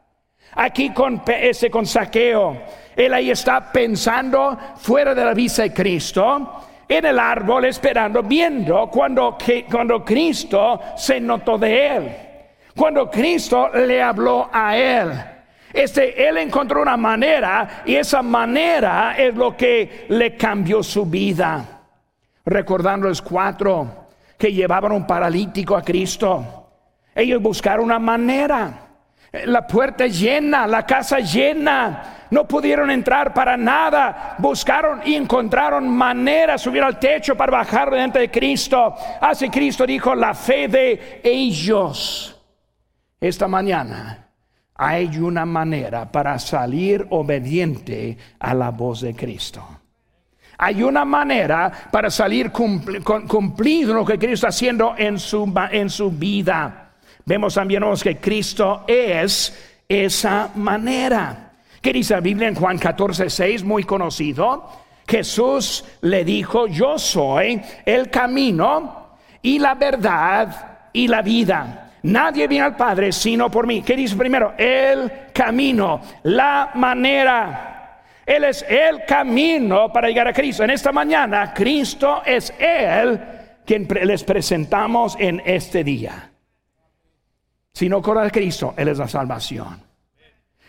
Aquí 0.56 0.92
con 0.92 1.22
ese 1.28 1.70
con 1.70 1.86
saqueo, 1.86 2.58
él 2.96 3.14
ahí 3.14 3.32
está 3.32 3.72
pensando 3.72 4.58
fuera 4.78 5.16
de 5.16 5.26
la 5.26 5.34
vista 5.34 5.64
de 5.64 5.74
Cristo 5.74 6.64
en 6.88 7.06
el 7.06 7.18
árbol 7.18 7.66
esperando, 7.66 8.22
viendo 8.22 8.88
cuando, 8.88 9.38
cuando 9.70 10.04
Cristo 10.04 10.80
se 10.96 11.20
notó 11.20 11.58
de 11.58 11.88
él, 11.88 12.12
cuando 12.76 13.10
Cristo 13.10 13.70
le 13.70 14.02
habló 14.02 14.50
a 14.52 14.78
él. 14.78 15.12
Este, 15.74 16.28
él 16.28 16.38
encontró 16.38 16.84
una 16.84 16.98
manera 16.98 17.82
y 17.86 17.96
esa 17.96 18.22
manera 18.22 19.16
es 19.18 19.34
lo 19.34 19.58
que 19.58 20.06
le 20.10 20.36
cambió 20.36 20.84
su 20.84 21.06
vida. 21.08 21.82
Recordando 22.46 23.08
los 23.08 23.22
cuatro 23.22 24.08
que 24.38 24.54
llevaban 24.54 24.92
un 24.92 25.08
paralítico 25.08 25.76
a 25.76 25.82
Cristo, 25.82 26.70
ellos 27.16 27.42
buscaron 27.42 27.86
una 27.86 27.98
manera. 27.98 28.83
La 29.34 29.66
puerta 29.66 30.06
llena, 30.06 30.68
la 30.68 30.86
casa 30.86 31.20
llena, 31.20 32.28
no 32.30 32.48
pudieron 32.48 32.92
entrar 32.92 33.34
para 33.34 33.58
nada. 33.58 34.36
Buscaron 34.38 35.02
y 35.04 35.16
encontraron 35.16 35.90
manera, 35.90 36.56
subir 36.60 36.84
al 36.84 37.00
techo 37.00 37.36
para 37.36 37.52
bajar 37.52 37.90
delante 37.90 38.20
de 38.20 38.30
Cristo. 38.30 38.94
Así 39.20 39.50
Cristo 39.50 39.88
dijo, 39.88 40.14
la 40.14 40.36
fe 40.36 40.68
de 40.68 41.22
ellos. 41.24 42.40
Esta 43.20 43.48
mañana 43.48 44.28
hay 44.76 45.18
una 45.18 45.48
manera 45.48 46.12
para 46.12 46.38
salir 46.38 47.08
obediente 47.10 48.16
a 48.38 48.54
la 48.54 48.70
voz 48.70 49.02
de 49.02 49.16
Cristo. 49.16 49.68
Hay 50.60 50.84
una 50.84 51.06
manera 51.06 51.72
para 51.92 52.12
salir 52.12 52.52
cumplido 52.52 53.96
lo 53.96 54.06
que 54.06 54.20
Cristo 54.20 54.34
está 54.34 54.48
haciendo 54.50 54.94
en 54.96 55.18
su, 55.18 55.52
en 55.72 55.90
su 55.90 56.12
vida. 56.12 56.83
Vemos 57.26 57.54
también 57.54 57.84
que 58.02 58.18
Cristo 58.18 58.84
es 58.88 59.82
esa 59.88 60.52
manera. 60.56 61.52
¿Qué 61.82 61.94
dice 61.94 62.14
la 62.14 62.20
Biblia 62.20 62.48
en 62.48 62.56
Juan 62.56 62.78
14, 62.78 63.30
6? 63.30 63.64
Muy 63.64 63.84
conocido. 63.84 64.70
Jesús 65.08 65.84
le 66.02 66.24
dijo, 66.24 66.68
yo 66.68 66.98
soy 66.98 67.62
el 67.86 68.10
camino 68.10 69.18
y 69.42 69.60
la 69.60 69.76
verdad 69.76 70.90
y 70.94 71.08
la 71.08 71.22
vida. 71.22 71.92
Nadie 72.04 72.48
viene 72.48 72.66
al 72.66 72.76
Padre 72.76 73.12
sino 73.12 73.50
por 73.50 73.68
mí. 73.68 73.82
¿Qué 73.82 73.96
dice 73.96 74.16
primero? 74.16 74.54
El 74.58 75.12
camino, 75.34 76.02
la 76.24 76.72
manera. 76.76 78.02
Él 78.26 78.46
es 78.46 78.66
el 78.68 79.06
camino 79.06 79.92
para 79.92 80.08
llegar 80.08 80.28
a 80.28 80.34
Cristo. 80.34 80.64
En 80.64 80.70
esta 80.70 80.92
mañana, 80.92 81.54
Cristo 81.54 82.22
es 82.26 82.54
Él 82.60 83.20
quien 83.66 83.88
les 84.04 84.24
presentamos 84.24 85.16
en 85.20 85.42
este 85.46 85.84
día. 85.84 86.33
Si 87.74 87.90
no 87.90 88.02
corre 88.02 88.28
a 88.28 88.30
Cristo, 88.30 88.76
Él 88.78 88.90
es 88.90 89.00
la 89.00 89.08
salvación. 89.08 89.82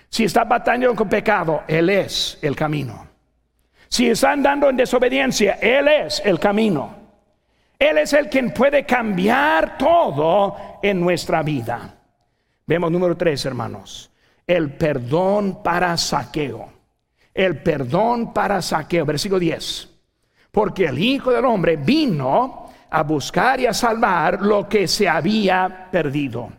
Si 0.08 0.24
está 0.24 0.44
batallando 0.44 0.94
con 0.94 1.08
pecado, 1.08 1.62
Él 1.68 1.90
es 1.90 2.38
el 2.40 2.56
camino. 2.56 3.06
Si 3.88 4.08
está 4.08 4.32
andando 4.32 4.70
en 4.70 4.76
desobediencia, 4.76 5.58
Él 5.60 5.86
es 5.88 6.22
el 6.24 6.38
camino. 6.40 7.04
Él 7.78 7.98
es 7.98 8.12
el 8.14 8.28
quien 8.28 8.52
puede 8.52 8.86
cambiar 8.86 9.76
todo 9.76 10.78
en 10.82 11.00
nuestra 11.00 11.42
vida. 11.42 11.94
Vemos 12.66 12.90
número 12.90 13.16
tres, 13.16 13.44
hermanos. 13.44 14.10
El 14.46 14.72
perdón 14.74 15.62
para 15.62 15.96
saqueo. 15.96 16.72
El 17.34 17.62
perdón 17.62 18.32
para 18.32 18.62
saqueo. 18.62 19.04
Versículo 19.04 19.38
10. 19.38 19.90
Porque 20.50 20.86
el 20.86 20.98
Hijo 20.98 21.30
del 21.30 21.44
Hombre 21.44 21.76
vino 21.76 22.70
a 22.88 23.02
buscar 23.02 23.60
y 23.60 23.66
a 23.66 23.74
salvar 23.74 24.40
lo 24.40 24.68
que 24.68 24.88
se 24.88 25.08
había 25.08 25.88
perdido. 25.90 26.50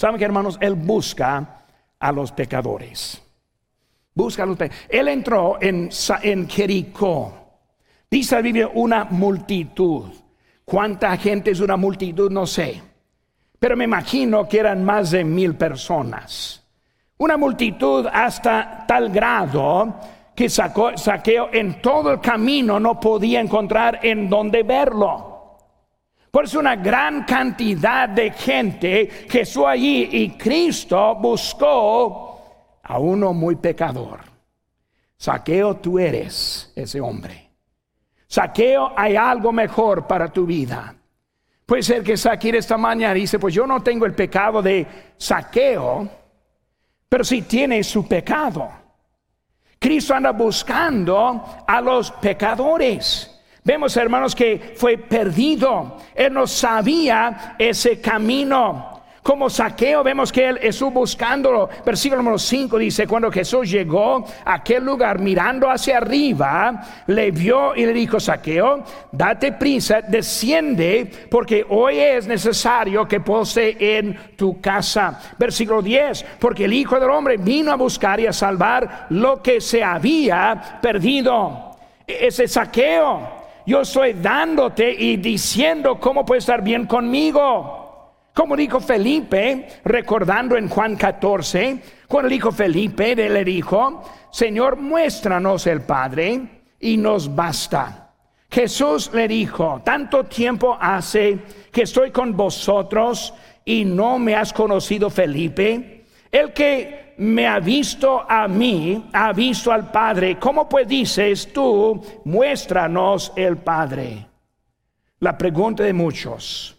¿Saben 0.00 0.18
que, 0.18 0.24
hermanos? 0.24 0.56
Él 0.62 0.76
busca 0.76 1.58
a 1.98 2.10
los 2.10 2.32
pecadores. 2.32 3.22
Busca 4.14 4.44
a 4.44 4.46
los 4.46 4.56
pecadores. 4.56 4.88
Él 4.88 5.08
entró 5.08 5.58
en, 5.60 5.90
en 6.22 6.48
Jericó. 6.48 7.34
Dice 8.10 8.36
la 8.36 8.40
Biblia 8.40 8.70
una 8.72 9.04
multitud. 9.04 10.04
¿Cuánta 10.64 11.14
gente 11.18 11.50
es 11.50 11.60
una 11.60 11.76
multitud? 11.76 12.30
No 12.30 12.46
sé. 12.46 12.80
Pero 13.58 13.76
me 13.76 13.84
imagino 13.84 14.48
que 14.48 14.60
eran 14.60 14.82
más 14.82 15.10
de 15.10 15.22
mil 15.22 15.54
personas. 15.54 16.66
Una 17.18 17.36
multitud 17.36 18.06
hasta 18.10 18.86
tal 18.88 19.10
grado 19.10 19.96
que 20.34 20.48
sacó, 20.48 20.96
saqueo 20.96 21.50
en 21.52 21.82
todo 21.82 22.12
el 22.12 22.20
camino 22.20 22.80
no 22.80 22.98
podía 22.98 23.38
encontrar 23.38 24.00
en 24.02 24.30
dónde 24.30 24.62
verlo. 24.62 25.29
Por 26.30 26.44
eso 26.44 26.60
una 26.60 26.76
gran 26.76 27.24
cantidad 27.24 28.08
de 28.08 28.30
gente 28.30 29.26
estuvo 29.32 29.66
allí 29.66 30.08
y 30.12 30.30
Cristo 30.30 31.16
buscó 31.16 32.78
a 32.82 32.98
uno 32.98 33.32
muy 33.32 33.56
pecador. 33.56 34.20
Saqueo, 35.16 35.76
tú 35.76 35.98
eres 35.98 36.72
ese 36.76 37.00
hombre. 37.00 37.50
Saqueo, 38.26 38.92
hay 38.96 39.16
algo 39.16 39.52
mejor 39.52 40.06
para 40.06 40.28
tu 40.28 40.46
vida. 40.46 40.94
Puede 41.66 41.82
ser 41.82 42.02
que 42.02 42.16
Saqueo 42.16 42.56
esta 42.56 42.76
mañana 42.76 43.14
dice, 43.14 43.38
pues 43.38 43.52
yo 43.52 43.66
no 43.66 43.82
tengo 43.82 44.06
el 44.06 44.14
pecado 44.14 44.62
de 44.62 44.86
saqueo, 45.16 46.08
pero 47.08 47.24
sí 47.24 47.42
tiene 47.42 47.82
su 47.82 48.06
pecado. 48.06 48.70
Cristo 49.78 50.14
anda 50.14 50.32
buscando 50.32 51.64
a 51.66 51.80
los 51.80 52.12
pecadores. 52.12 53.29
Vemos, 53.62 53.96
hermanos, 53.96 54.34
que 54.34 54.74
fue 54.76 54.96
perdido. 54.96 55.98
Él 56.14 56.32
no 56.32 56.46
sabía 56.46 57.56
ese 57.58 58.00
camino. 58.00 59.00
Como 59.22 59.50
saqueo, 59.50 60.02
vemos 60.02 60.32
que 60.32 60.48
él 60.48 60.58
estuvo 60.62 60.92
buscándolo. 60.92 61.68
Versículo 61.84 62.22
número 62.22 62.38
5 62.38 62.78
dice: 62.78 63.06
Cuando 63.06 63.30
Jesús 63.30 63.70
llegó 63.70 64.24
a 64.46 64.54
aquel 64.54 64.82
lugar 64.82 65.18
mirando 65.18 65.68
hacia 65.68 65.98
arriba, 65.98 66.80
le 67.06 67.30
vio 67.30 67.76
y 67.76 67.84
le 67.84 67.92
dijo: 67.92 68.18
Saqueo, 68.18 68.82
date 69.12 69.52
prisa, 69.52 70.00
desciende, 70.00 71.10
porque 71.30 71.66
hoy 71.68 71.98
es 71.98 72.26
necesario 72.26 73.06
que 73.06 73.20
pose 73.20 73.76
en 73.78 74.18
tu 74.36 74.58
casa. 74.58 75.20
Versículo 75.38 75.82
10: 75.82 76.24
Porque 76.38 76.64
el 76.64 76.72
Hijo 76.72 76.98
del 76.98 77.10
Hombre 77.10 77.36
vino 77.36 77.72
a 77.72 77.76
buscar 77.76 78.20
y 78.20 78.26
a 78.26 78.32
salvar 78.32 79.06
lo 79.10 79.42
que 79.42 79.60
se 79.60 79.84
había 79.84 80.78
perdido. 80.80 81.76
E-, 82.06 82.26
ese 82.28 82.48
saqueo. 82.48 83.39
Yo 83.70 83.82
estoy 83.82 84.14
dándote 84.14 84.90
y 84.90 85.16
diciendo 85.18 86.00
cómo 86.00 86.24
puede 86.24 86.40
estar 86.40 86.60
bien 86.60 86.86
conmigo. 86.86 88.16
Como 88.34 88.56
dijo 88.56 88.80
Felipe, 88.80 89.68
recordando 89.84 90.56
en 90.56 90.68
Juan 90.68 90.96
14, 90.96 91.80
cuando 92.08 92.28
dijo 92.28 92.50
Felipe, 92.50 93.14
le 93.14 93.44
dijo, 93.44 94.02
Señor, 94.32 94.76
muéstranos 94.76 95.68
el 95.68 95.82
Padre 95.82 96.64
y 96.80 96.96
nos 96.96 97.32
basta. 97.32 98.10
Jesús 98.50 99.12
le 99.14 99.28
dijo, 99.28 99.80
tanto 99.84 100.24
tiempo 100.24 100.76
hace 100.80 101.38
que 101.70 101.82
estoy 101.82 102.10
con 102.10 102.36
vosotros 102.36 103.32
y 103.64 103.84
no 103.84 104.18
me 104.18 104.34
has 104.34 104.52
conocido 104.52 105.10
Felipe. 105.10 106.06
El 106.32 106.52
que 106.52 107.09
me 107.20 107.46
ha 107.46 107.60
visto 107.60 108.24
a 108.26 108.48
mí, 108.48 109.10
ha 109.12 109.32
visto 109.34 109.70
al 109.70 109.90
Padre. 109.90 110.38
¿Cómo 110.38 110.66
pues 110.66 110.88
dices 110.88 111.52
tú, 111.52 112.02
muéstranos 112.24 113.32
el 113.36 113.58
Padre? 113.58 114.26
La 115.18 115.36
pregunta 115.36 115.82
de 115.82 115.92
muchos. 115.92 116.78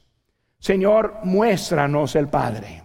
Señor, 0.57 1.19
muéstranos 1.25 2.15
el 2.15 2.27
Padre. 2.27 2.81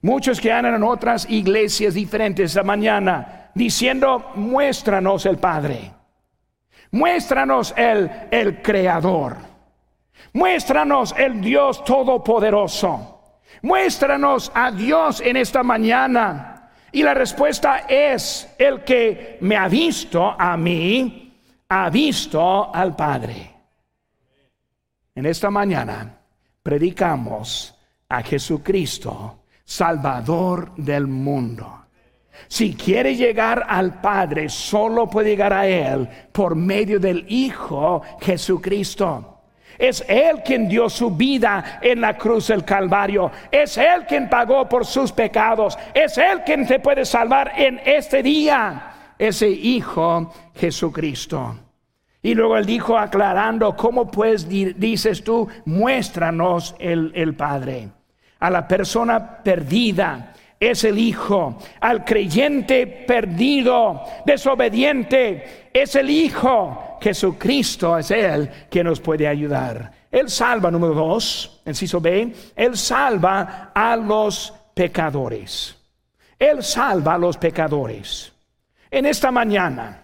Muchos 0.00 0.40
que 0.40 0.50
andan 0.50 0.76
en 0.76 0.82
otras 0.84 1.28
iglesias 1.28 1.92
diferentes 1.92 2.52
esta 2.52 2.62
mañana 2.62 3.50
diciendo, 3.54 4.30
muéstranos 4.34 5.26
el 5.26 5.36
Padre. 5.36 5.92
Muéstranos 6.92 7.74
el, 7.76 8.10
el 8.30 8.62
Creador. 8.62 9.36
Muéstranos 10.32 11.14
el 11.18 11.42
Dios 11.42 11.84
Todopoderoso. 11.84 13.21
Muéstranos 13.60 14.50
a 14.54 14.70
Dios 14.70 15.20
en 15.20 15.36
esta 15.36 15.62
mañana. 15.62 16.70
Y 16.90 17.02
la 17.02 17.14
respuesta 17.14 17.84
es, 17.88 18.54
el 18.58 18.82
que 18.82 19.38
me 19.40 19.56
ha 19.56 19.68
visto 19.68 20.34
a 20.38 20.56
mí, 20.56 21.40
ha 21.68 21.90
visto 21.90 22.74
al 22.74 22.96
Padre. 22.96 23.50
En 25.14 25.26
esta 25.26 25.50
mañana 25.50 26.18
predicamos 26.62 27.74
a 28.08 28.22
Jesucristo, 28.22 29.44
Salvador 29.64 30.74
del 30.76 31.06
mundo. 31.06 31.86
Si 32.48 32.74
quiere 32.74 33.14
llegar 33.14 33.64
al 33.68 34.00
Padre, 34.00 34.48
solo 34.48 35.08
puede 35.08 35.30
llegar 35.30 35.52
a 35.52 35.66
Él 35.66 36.08
por 36.32 36.54
medio 36.54 36.98
del 37.00 37.24
Hijo 37.28 38.02
Jesucristo. 38.20 39.31
Es 39.78 40.04
Él 40.08 40.42
quien 40.44 40.68
dio 40.68 40.88
su 40.88 41.10
vida 41.10 41.78
en 41.80 42.00
la 42.00 42.16
cruz 42.16 42.48
del 42.48 42.64
Calvario. 42.64 43.30
Es 43.50 43.76
Él 43.78 44.06
quien 44.08 44.28
pagó 44.28 44.68
por 44.68 44.84
sus 44.84 45.12
pecados. 45.12 45.78
Es 45.94 46.18
Él 46.18 46.42
quien 46.44 46.66
te 46.66 46.80
puede 46.80 47.04
salvar 47.04 47.52
en 47.56 47.80
este 47.84 48.22
día. 48.22 49.14
Ese 49.18 49.48
Hijo 49.48 50.32
Jesucristo. 50.54 51.56
Y 52.22 52.34
luego 52.34 52.56
él 52.56 52.66
dijo 52.66 52.96
aclarando, 52.96 53.76
¿cómo 53.76 54.08
pues 54.08 54.48
dices 54.48 55.24
tú, 55.24 55.48
muéstranos 55.64 56.76
el, 56.78 57.10
el 57.16 57.34
Padre? 57.34 57.88
A 58.38 58.48
la 58.48 58.66
persona 58.68 59.42
perdida 59.42 60.32
es 60.62 60.84
el 60.84 60.96
Hijo, 60.98 61.58
al 61.80 62.04
creyente 62.04 62.86
perdido, 62.86 64.00
desobediente, 64.24 65.70
es 65.72 65.96
el 65.96 66.08
Hijo. 66.08 66.91
Jesucristo 67.02 67.98
es 67.98 68.10
Él 68.10 68.48
que 68.70 68.84
nos 68.84 69.00
puede 69.00 69.26
ayudar. 69.26 69.90
Él 70.10 70.30
salva, 70.30 70.70
número 70.70 70.94
dos, 70.94 71.60
inciso 71.66 72.00
B, 72.00 72.32
Él 72.54 72.76
salva 72.76 73.72
a 73.74 73.96
los 73.96 74.52
pecadores. 74.74 75.76
Él 76.38 76.62
salva 76.62 77.14
a 77.14 77.18
los 77.18 77.36
pecadores. 77.36 78.32
En 78.90 79.06
esta 79.06 79.30
mañana, 79.30 80.02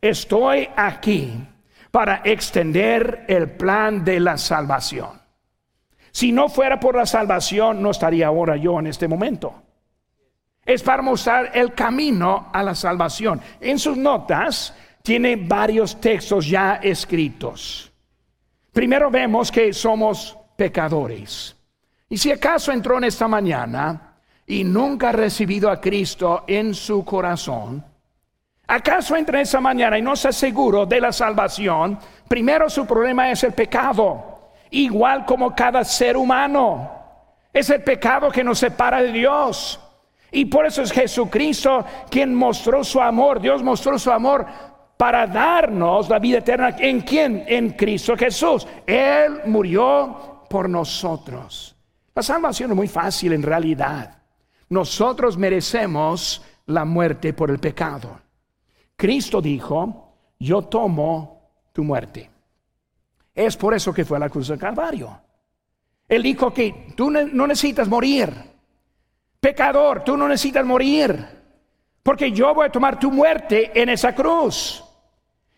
Estoy 0.00 0.68
aquí 0.76 1.32
para 1.90 2.20
extender 2.24 3.24
el 3.28 3.50
plan 3.50 4.04
de 4.04 4.20
la 4.20 4.36
salvación. 4.36 5.20
Si 6.10 6.32
no 6.32 6.48
fuera 6.48 6.78
por 6.78 6.96
la 6.96 7.06
salvación, 7.06 7.82
no 7.82 7.90
estaría 7.90 8.26
ahora 8.26 8.56
yo 8.56 8.78
en 8.78 8.86
este 8.86 9.08
momento. 9.08 9.62
Es 10.64 10.82
para 10.82 11.02
mostrar 11.02 11.50
el 11.54 11.74
camino 11.74 12.50
a 12.52 12.62
la 12.62 12.74
salvación. 12.74 13.40
En 13.60 13.78
sus 13.78 13.96
notas 13.96 14.74
tiene 15.06 15.36
varios 15.36 16.00
textos 16.00 16.48
ya 16.48 16.80
escritos. 16.82 17.92
Primero 18.72 19.08
vemos 19.08 19.52
que 19.52 19.72
somos 19.72 20.36
pecadores. 20.56 21.54
Y 22.08 22.18
si 22.18 22.32
acaso 22.32 22.72
entró 22.72 22.98
en 22.98 23.04
esta 23.04 23.28
mañana 23.28 24.16
y 24.44 24.64
nunca 24.64 25.10
ha 25.10 25.12
recibido 25.12 25.70
a 25.70 25.80
Cristo 25.80 26.42
en 26.48 26.74
su 26.74 27.04
corazón, 27.04 27.84
¿Acaso 28.66 29.14
entra 29.14 29.40
esa 29.40 29.60
mañana 29.60 29.96
y 29.96 30.02
no 30.02 30.16
se 30.16 30.32
seguro 30.32 30.86
de 30.86 31.00
la 31.00 31.12
salvación? 31.12 32.00
Primero 32.26 32.68
su 32.68 32.84
problema 32.84 33.30
es 33.30 33.44
el 33.44 33.52
pecado, 33.52 34.50
igual 34.70 35.24
como 35.24 35.54
cada 35.54 35.84
ser 35.84 36.16
humano. 36.16 36.90
Es 37.52 37.70
el 37.70 37.84
pecado 37.84 38.28
que 38.28 38.42
nos 38.42 38.58
separa 38.58 39.00
de 39.02 39.12
Dios. 39.12 39.78
Y 40.32 40.46
por 40.46 40.66
eso 40.66 40.82
es 40.82 40.90
Jesucristo 40.90 41.84
quien 42.10 42.34
mostró 42.34 42.82
su 42.82 43.00
amor. 43.00 43.40
Dios 43.40 43.62
mostró 43.62 43.98
su 43.98 44.10
amor 44.10 44.46
para 44.96 45.26
darnos 45.26 46.08
la 46.08 46.18
vida 46.18 46.38
eterna. 46.38 46.76
¿En 46.78 47.00
quién? 47.02 47.44
En 47.46 47.70
Cristo 47.70 48.16
Jesús. 48.16 48.66
Él 48.86 49.42
murió 49.46 50.44
por 50.48 50.68
nosotros. 50.68 51.76
La 52.14 52.22
salvación 52.22 52.70
es 52.70 52.76
muy 52.76 52.88
fácil 52.88 53.32
en 53.32 53.42
realidad. 53.42 54.22
Nosotros 54.68 55.36
merecemos 55.36 56.42
la 56.66 56.84
muerte 56.84 57.32
por 57.34 57.50
el 57.50 57.58
pecado. 57.58 58.20
Cristo 58.96 59.42
dijo, 59.42 60.14
yo 60.38 60.62
tomo 60.62 61.50
tu 61.72 61.84
muerte. 61.84 62.30
Es 63.34 63.56
por 63.56 63.74
eso 63.74 63.92
que 63.92 64.04
fue 64.04 64.16
a 64.16 64.20
la 64.20 64.30
cruz 64.30 64.48
del 64.48 64.58
Calvario. 64.58 65.20
Él 66.08 66.22
dijo 66.22 66.52
que 66.52 66.92
tú 66.96 67.10
no 67.10 67.46
necesitas 67.46 67.86
morir. 67.86 68.32
Pecador, 69.38 70.02
tú 70.02 70.16
no 70.16 70.26
necesitas 70.26 70.64
morir. 70.64 71.36
Porque 72.02 72.32
yo 72.32 72.54
voy 72.54 72.66
a 72.66 72.72
tomar 72.72 72.98
tu 72.98 73.10
muerte 73.10 73.70
en 73.74 73.90
esa 73.90 74.14
cruz. 74.14 74.82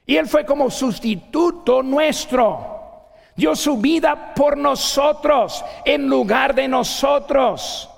Y 0.09 0.17
Él 0.17 0.27
fue 0.27 0.47
como 0.47 0.71
sustituto 0.71 1.83
nuestro. 1.83 3.11
Dio 3.37 3.55
su 3.55 3.77
vida 3.77 4.33
por 4.35 4.57
nosotros 4.57 5.63
en 5.85 6.09
lugar 6.09 6.55
de 6.55 6.67
nosotros. 6.67 7.91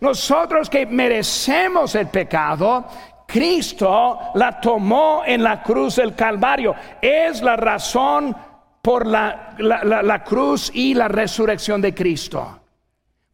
Nosotros 0.00 0.70
que 0.70 0.86
merecemos 0.86 1.94
el 1.94 2.08
pecado, 2.08 2.86
Cristo 3.26 4.18
la 4.36 4.58
tomó 4.58 5.22
en 5.26 5.42
la 5.42 5.62
cruz 5.62 5.96
del 5.96 6.14
Calvario. 6.14 6.74
Es 7.02 7.42
la 7.42 7.54
razón 7.56 8.34
por 8.80 9.06
la, 9.06 9.54
la, 9.58 10.24
cruz 10.24 10.70
y 10.72 10.94
la 10.94 11.08
resurrección 11.08 11.82
de 11.82 11.94
Cristo. 11.94 12.60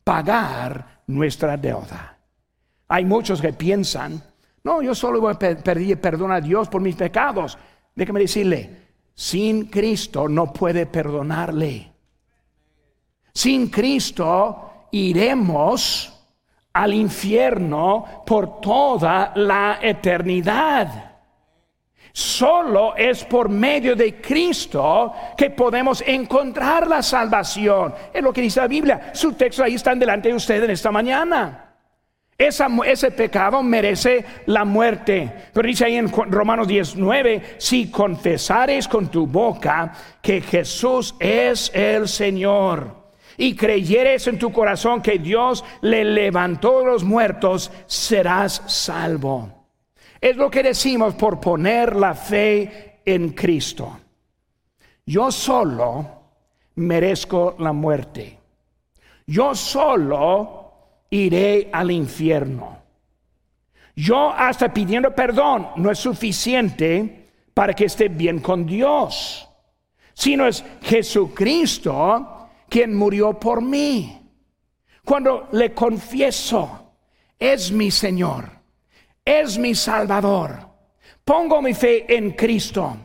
Pagar 0.03 1.03
nuestra 1.07 1.57
deuda. 1.57 2.19
Hay 2.89 3.05
muchos 3.05 3.41
que 3.41 3.53
piensan, 3.53 4.21
no, 4.65 4.83
yo 4.83 4.93
solo 4.93 5.21
voy 5.21 5.35
a 5.35 5.39
pedir 5.39 6.01
perdón 6.01 6.33
a 6.33 6.41
Dios 6.41 6.69
por 6.69 6.83
mis 6.83 6.97
pecados. 6.97 7.57
Déjame 7.95 8.21
decirle, 8.21 8.71
sin 9.15 9.67
Cristo 9.67 10.29
no 10.29 10.53
puede 10.53 10.87
perdonarle. 10.87 11.93
Sin 13.33 13.69
Cristo 13.69 14.89
iremos 14.93 16.11
al 16.73 16.95
infierno 16.95 18.25
por 18.27 18.61
toda 18.61 19.33
la 19.37 19.79
eternidad. 19.81 21.13
Solo 22.13 22.95
es 22.97 23.25
por 23.25 23.49
medio 23.49 23.97
de 23.97 24.21
Cristo 24.21 25.13
que 25.37 25.51
podemos 25.51 26.03
encontrar 26.07 26.87
la 26.87 27.03
salvación. 27.03 27.95
Es 28.13 28.23
lo 28.23 28.33
que 28.33 28.41
dice 28.41 28.61
la 28.61 28.69
Biblia. 28.69 29.11
Su 29.13 29.33
texto 29.33 29.65
ahí 29.65 29.75
está 29.75 29.95
delante 29.95 30.29
de 30.29 30.35
ustedes 30.35 30.65
en 30.65 30.71
esta 30.71 30.93
mañana. 30.93 31.64
Ese 32.37 33.11
pecado 33.13 33.63
merece 33.63 34.25
la 34.47 34.65
muerte. 34.65 35.33
Pero 35.53 35.69
dice 35.69 35.85
ahí 35.85 35.97
en 35.97 36.11
Romanos 36.11 36.67
19, 36.67 37.57
si 37.59 37.91
confesares 37.91 38.89
con 38.89 39.09
tu 39.09 39.27
boca 39.27 39.93
que 40.21 40.41
Jesús 40.41 41.15
es 41.21 41.71
el 41.75 42.09
Señor 42.09 43.05
y 43.37 43.55
creyeres 43.55 44.27
en 44.27 44.39
tu 44.39 44.53
corazón 44.53 45.01
que 45.01 45.19
Dios 45.19 45.65
le 45.83 46.05
levantó 46.05 46.85
los 46.85 47.05
muertos, 47.05 47.71
serás 47.87 48.63
salvo. 48.67 49.67
Es 50.21 50.37
lo 50.37 50.51
que 50.51 50.63
decimos 50.63 51.15
por 51.15 51.41
poner 51.41 51.95
la 51.95 52.15
fe 52.15 53.01
en 53.05 53.31
Cristo. 53.31 54.01
yo 55.07 55.31
solo 55.31 56.23
merezco 56.77 57.55
la 57.59 57.73
muerte. 57.73 58.39
Yo 59.27 59.55
solo 59.55 60.64
iré 61.15 61.69
al 61.73 61.91
infierno. 61.91 62.79
Yo 63.97 64.33
hasta 64.33 64.73
pidiendo 64.73 65.15
perdón 65.15 65.69
no 65.77 65.91
es 65.91 65.99
suficiente 65.99 67.29
para 67.55 67.73
que 67.73 67.85
esté 67.85 68.09
bien 68.09 68.41
con 68.41 68.67
Dios, 68.67 69.49
sino 70.13 70.47
es 70.47 70.65
Jesucristo 70.83 72.49
quien 72.69 72.95
murió 72.95 73.39
por 73.39 73.63
mí. 73.63 74.21
Cuando 75.05 75.49
le 75.53 75.73
confieso, 75.73 76.97
es 77.39 77.71
mi 77.71 77.91
Señor, 77.91 78.51
es 79.25 79.59
mi 79.59 79.75
Salvador, 79.75 80.69
pongo 81.25 81.63
mi 81.63 81.75
fe 81.75 82.17
en 82.17 82.33
Cristo, 82.33 82.97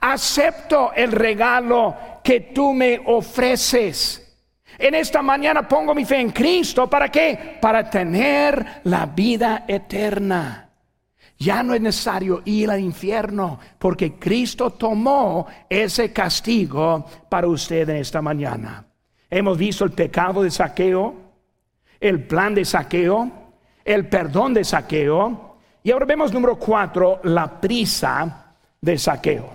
acepto 0.00 0.92
el 0.92 1.10
regalo 1.10 1.96
que 2.22 2.40
tú 2.40 2.72
me 2.72 3.00
ofreces. 3.06 4.25
En 4.78 4.94
esta 4.94 5.22
mañana 5.22 5.66
pongo 5.66 5.94
mi 5.94 6.04
fe 6.04 6.20
en 6.20 6.30
Cristo. 6.30 6.88
¿Para 6.88 7.08
qué? 7.10 7.58
Para 7.60 7.88
tener 7.88 8.82
la 8.84 9.06
vida 9.06 9.64
eterna. 9.66 10.68
Ya 11.38 11.62
no 11.62 11.74
es 11.74 11.80
necesario 11.80 12.42
ir 12.46 12.70
al 12.70 12.80
infierno 12.80 13.58
porque 13.78 14.14
Cristo 14.14 14.70
tomó 14.70 15.46
ese 15.68 16.12
castigo 16.12 17.04
para 17.28 17.46
usted 17.46 17.88
en 17.90 17.96
esta 17.96 18.22
mañana. 18.22 18.86
Hemos 19.28 19.58
visto 19.58 19.84
el 19.84 19.90
pecado 19.90 20.42
de 20.42 20.50
saqueo, 20.50 21.14
el 22.00 22.26
plan 22.26 22.54
de 22.54 22.64
saqueo, 22.64 23.30
el 23.84 24.08
perdón 24.08 24.54
de 24.54 24.64
saqueo. 24.64 25.56
Y 25.82 25.90
ahora 25.90 26.06
vemos 26.06 26.32
número 26.32 26.56
cuatro, 26.58 27.20
la 27.24 27.60
prisa 27.60 28.54
de 28.80 28.98
saqueo. 28.98 29.50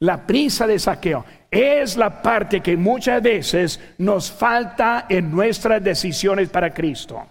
La 0.00 0.26
prisa 0.26 0.66
de 0.66 0.78
saqueo 0.78 1.24
es 1.50 1.96
la 1.96 2.22
parte 2.22 2.60
que 2.60 2.76
muchas 2.76 3.20
veces 3.22 3.80
nos 3.98 4.30
falta 4.30 5.06
en 5.08 5.30
nuestras 5.30 5.82
decisiones 5.82 6.48
para 6.48 6.72
Cristo. 6.72 7.26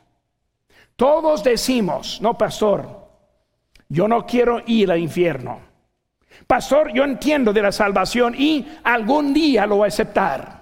Todos 0.96 1.44
decimos, 1.44 2.20
no, 2.22 2.38
pastor, 2.38 3.08
yo 3.88 4.08
no 4.08 4.26
quiero 4.26 4.62
ir 4.68 4.92
al 4.92 5.00
infierno. 5.00 5.62
Pastor, 6.46 6.92
yo 6.92 7.04
entiendo 7.04 7.54
de 7.54 7.62
la 7.62 7.72
salvación 7.72 8.36
y 8.38 8.68
algún 8.84 9.34
día 9.34 9.66
lo 9.66 9.78
voy 9.78 9.86
a 9.86 9.88
aceptar. 9.88 10.60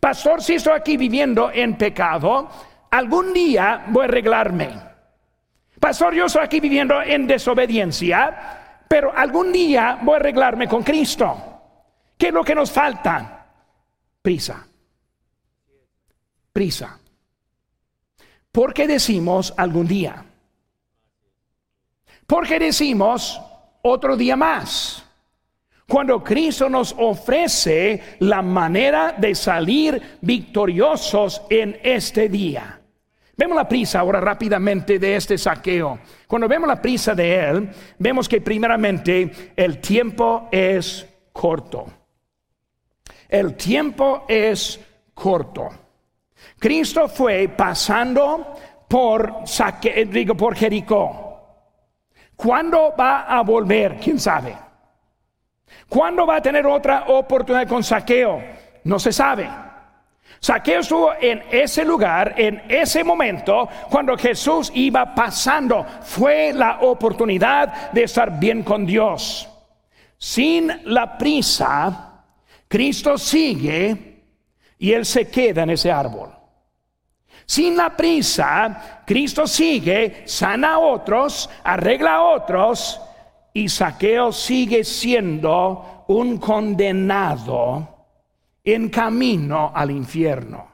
Pastor, 0.00 0.42
si 0.42 0.54
estoy 0.54 0.74
aquí 0.74 0.96
viviendo 0.96 1.50
en 1.52 1.76
pecado, 1.76 2.48
algún 2.90 3.32
día 3.32 3.84
voy 3.88 4.02
a 4.02 4.04
arreglarme. 4.04 4.70
Pastor, 5.78 6.14
yo 6.14 6.26
estoy 6.26 6.42
aquí 6.44 6.60
viviendo 6.60 7.00
en 7.00 7.26
desobediencia, 7.26 8.84
pero 8.88 9.12
algún 9.16 9.52
día 9.52 9.98
voy 10.02 10.14
a 10.14 10.16
arreglarme 10.16 10.66
con 10.66 10.82
Cristo. 10.82 11.51
¿Qué 12.22 12.28
es 12.28 12.34
lo 12.34 12.44
que 12.44 12.54
nos 12.54 12.70
falta? 12.70 13.48
Prisa. 14.22 14.64
Prisa. 16.52 16.96
¿Por 18.52 18.72
qué 18.72 18.86
decimos 18.86 19.52
algún 19.56 19.88
día? 19.88 20.24
¿Por 22.24 22.46
qué 22.46 22.60
decimos 22.60 23.42
otro 23.82 24.16
día 24.16 24.36
más? 24.36 25.04
Cuando 25.88 26.22
Cristo 26.22 26.68
nos 26.68 26.94
ofrece 26.96 28.00
la 28.20 28.40
manera 28.40 29.16
de 29.18 29.34
salir 29.34 30.00
victoriosos 30.20 31.42
en 31.50 31.80
este 31.82 32.28
día. 32.28 32.80
Vemos 33.36 33.56
la 33.56 33.66
prisa 33.66 33.98
ahora 33.98 34.20
rápidamente 34.20 35.00
de 35.00 35.16
este 35.16 35.36
saqueo. 35.36 35.98
Cuando 36.28 36.46
vemos 36.46 36.68
la 36.68 36.80
prisa 36.80 37.16
de 37.16 37.50
él, 37.50 37.70
vemos 37.98 38.28
que 38.28 38.40
primeramente 38.40 39.52
el 39.56 39.80
tiempo 39.80 40.48
es 40.52 41.04
corto. 41.32 42.01
El 43.32 43.54
tiempo 43.54 44.26
es 44.28 44.78
corto. 45.14 45.70
Cristo 46.58 47.08
fue 47.08 47.48
pasando 47.48 48.54
por, 48.86 49.44
digo, 50.10 50.36
por 50.36 50.54
Jericó. 50.54 51.32
¿Cuándo 52.36 52.94
va 52.94 53.22
a 53.22 53.40
volver? 53.40 53.96
¿Quién 53.96 54.20
sabe? 54.20 54.54
¿Cuándo 55.88 56.26
va 56.26 56.36
a 56.36 56.42
tener 56.42 56.66
otra 56.66 57.04
oportunidad 57.08 57.66
con 57.66 57.82
saqueo? 57.82 58.38
No 58.84 58.98
se 58.98 59.10
sabe. 59.12 59.48
Saqueo 60.38 60.80
estuvo 60.80 61.14
en 61.18 61.42
ese 61.50 61.86
lugar, 61.86 62.34
en 62.36 62.62
ese 62.68 63.02
momento, 63.02 63.66
cuando 63.88 64.14
Jesús 64.18 64.70
iba 64.74 65.14
pasando. 65.14 65.86
Fue 66.02 66.52
la 66.52 66.80
oportunidad 66.82 67.92
de 67.92 68.02
estar 68.02 68.38
bien 68.38 68.62
con 68.62 68.84
Dios. 68.84 69.48
Sin 70.18 70.70
la 70.84 71.16
prisa, 71.16 72.11
Cristo 72.72 73.18
sigue 73.18 74.22
y 74.78 74.92
Él 74.92 75.04
se 75.04 75.28
queda 75.28 75.64
en 75.64 75.70
ese 75.70 75.92
árbol. 75.92 76.30
Sin 77.44 77.76
la 77.76 77.94
prisa, 77.94 79.02
Cristo 79.06 79.46
sigue, 79.46 80.22
sana 80.24 80.72
a 80.72 80.78
otros, 80.78 81.50
arregla 81.64 82.14
a 82.14 82.22
otros 82.22 82.98
y 83.52 83.68
Saqueo 83.68 84.32
sigue 84.32 84.84
siendo 84.84 86.06
un 86.08 86.38
condenado 86.38 88.06
en 88.64 88.88
camino 88.88 89.70
al 89.74 89.90
infierno. 89.90 90.66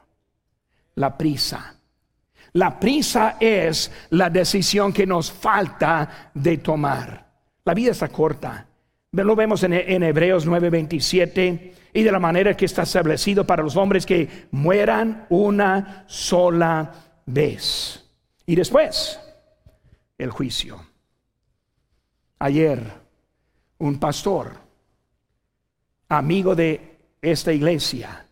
La 0.95 1.17
prisa. 1.17 1.75
La 2.53 2.79
prisa 2.79 3.35
es 3.41 3.91
la 4.11 4.29
decisión 4.29 4.93
que 4.93 5.05
nos 5.05 5.33
falta 5.33 6.31
de 6.33 6.59
tomar. 6.59 7.25
La 7.65 7.73
vida 7.73 7.91
está 7.91 8.07
corta. 8.07 8.68
Lo 9.11 9.35
vemos 9.35 9.63
en, 9.63 9.73
en 9.73 10.03
Hebreos 10.03 10.47
9:27 10.47 11.73
y 11.93 12.03
de 12.03 12.11
la 12.11 12.19
manera 12.19 12.55
que 12.55 12.65
está 12.65 12.83
establecido 12.83 13.45
para 13.45 13.63
los 13.63 13.75
hombres 13.75 14.05
que 14.05 14.47
mueran 14.51 15.25
una 15.29 16.03
sola 16.07 16.93
vez. 17.25 18.05
Y 18.45 18.55
después, 18.55 19.19
el 20.17 20.29
juicio. 20.29 20.79
Ayer, 22.39 22.79
un 23.79 23.99
pastor, 23.99 24.53
amigo 26.07 26.55
de 26.55 26.97
esta 27.21 27.51
iglesia, 27.51 28.25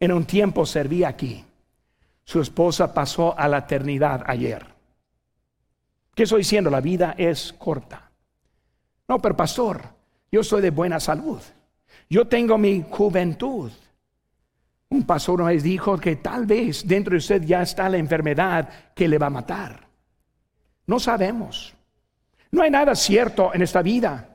en 0.00 0.12
un 0.12 0.24
tiempo 0.24 0.64
servía 0.64 1.08
aquí. 1.08 1.44
Su 2.24 2.40
esposa 2.40 2.94
pasó 2.94 3.36
a 3.38 3.48
la 3.48 3.58
eternidad 3.58 4.22
ayer. 4.26 4.64
¿Qué 6.14 6.24
estoy 6.24 6.40
diciendo? 6.40 6.70
La 6.70 6.80
vida 6.80 7.14
es 7.16 7.54
corta. 7.58 8.07
No, 9.08 9.18
pero 9.18 9.34
pastor, 9.34 9.82
yo 10.30 10.44
soy 10.44 10.60
de 10.60 10.70
buena 10.70 11.00
salud. 11.00 11.40
Yo 12.10 12.26
tengo 12.26 12.58
mi 12.58 12.84
juventud. 12.88 13.72
Un 14.90 15.04
pastor 15.04 15.44
vez 15.44 15.62
dijo 15.62 15.98
que 15.98 16.16
tal 16.16 16.46
vez 16.46 16.86
dentro 16.86 17.12
de 17.12 17.18
usted 17.18 17.42
ya 17.42 17.62
está 17.62 17.88
la 17.88 17.96
enfermedad 17.96 18.68
que 18.94 19.08
le 19.08 19.18
va 19.18 19.26
a 19.26 19.30
matar. 19.30 19.86
No 20.86 20.98
sabemos. 20.98 21.74
No 22.50 22.62
hay 22.62 22.70
nada 22.70 22.94
cierto 22.94 23.50
en 23.54 23.62
esta 23.62 23.82
vida. 23.82 24.28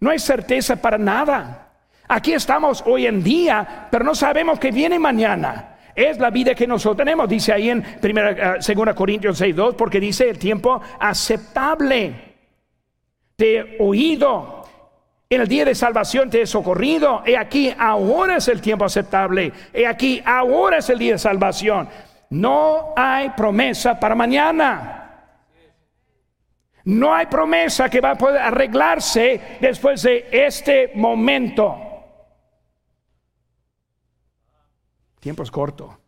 No 0.00 0.10
hay 0.10 0.18
certeza 0.18 0.76
para 0.76 0.98
nada. 0.98 1.72
Aquí 2.08 2.34
estamos 2.34 2.82
hoy 2.86 3.06
en 3.06 3.22
día, 3.22 3.88
pero 3.90 4.04
no 4.04 4.14
sabemos 4.14 4.58
qué 4.58 4.70
viene 4.70 4.98
mañana. 4.98 5.78
Es 5.94 6.18
la 6.18 6.30
vida 6.30 6.54
que 6.54 6.66
nosotros 6.66 6.98
tenemos, 6.98 7.28
dice 7.28 7.52
ahí 7.52 7.70
en 7.70 7.82
2 8.02 8.94
Corintios 8.94 9.40
6:2, 9.40 9.74
porque 9.76 10.00
dice 10.00 10.28
el 10.28 10.38
tiempo 10.38 10.80
aceptable. 10.98 12.33
De 13.36 13.76
oído, 13.80 14.64
en 15.28 15.40
el 15.40 15.48
día 15.48 15.64
de 15.64 15.74
salvación 15.74 16.30
te 16.30 16.42
he 16.42 16.46
socorrido. 16.46 17.22
He 17.26 17.36
aquí, 17.36 17.74
ahora 17.76 18.36
es 18.36 18.48
el 18.48 18.60
tiempo 18.60 18.84
aceptable. 18.84 19.52
He 19.72 19.86
aquí, 19.86 20.22
ahora 20.24 20.78
es 20.78 20.88
el 20.90 20.98
día 20.98 21.12
de 21.12 21.18
salvación. 21.18 21.88
No 22.30 22.92
hay 22.96 23.30
promesa 23.30 23.98
para 23.98 24.14
mañana. 24.14 25.00
No 26.84 27.14
hay 27.14 27.26
promesa 27.26 27.88
que 27.88 28.00
va 28.00 28.10
a 28.10 28.18
poder 28.18 28.42
arreglarse 28.42 29.58
después 29.60 30.02
de 30.02 30.28
este 30.30 30.92
momento. 30.94 31.78
El 35.14 35.20
tiempo 35.20 35.42
es 35.42 35.50
corto. 35.50 35.98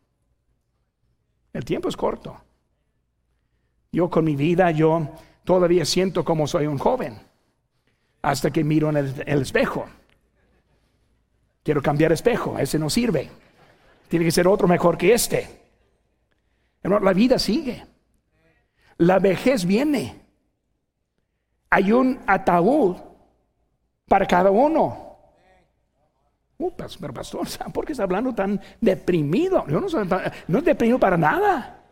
El 1.52 1.64
tiempo 1.64 1.88
es 1.88 1.96
corto. 1.96 2.38
Yo 3.90 4.10
con 4.10 4.24
mi 4.24 4.36
vida, 4.36 4.70
yo 4.70 5.08
todavía 5.46 5.84
siento 5.84 6.24
como 6.24 6.46
soy 6.46 6.66
un 6.66 6.76
joven 6.76 7.18
hasta 8.20 8.50
que 8.50 8.64
miro 8.64 8.90
en 8.90 8.96
el, 8.96 9.42
espejo. 9.42 9.86
Quiero 11.62 11.80
cambiar 11.80 12.12
espejo, 12.12 12.58
ese 12.58 12.78
no 12.78 12.90
sirve. 12.90 13.30
Tiene 14.08 14.24
que 14.24 14.32
ser 14.32 14.48
otro 14.48 14.66
mejor 14.66 14.98
que 14.98 15.14
este. 15.14 15.48
la 16.82 17.12
vida 17.12 17.38
sigue. 17.38 17.86
La 18.98 19.20
vejez 19.20 19.64
viene. 19.64 20.20
Hay 21.70 21.92
un 21.92 22.18
ataúd 22.26 22.96
para 24.06 24.26
cada 24.26 24.50
uno. 24.50 25.04
Uh, 26.58 26.72
pero 27.00 27.14
pastor, 27.14 27.46
¿por 27.72 27.84
qué 27.84 27.92
está 27.92 28.02
hablando 28.02 28.34
tan 28.34 28.60
deprimido? 28.80 29.64
Yo 29.68 29.80
no, 29.80 29.88
soy, 29.88 30.08
no 30.48 30.60
deprimido 30.60 30.98
para 30.98 31.16
nada. 31.16 31.84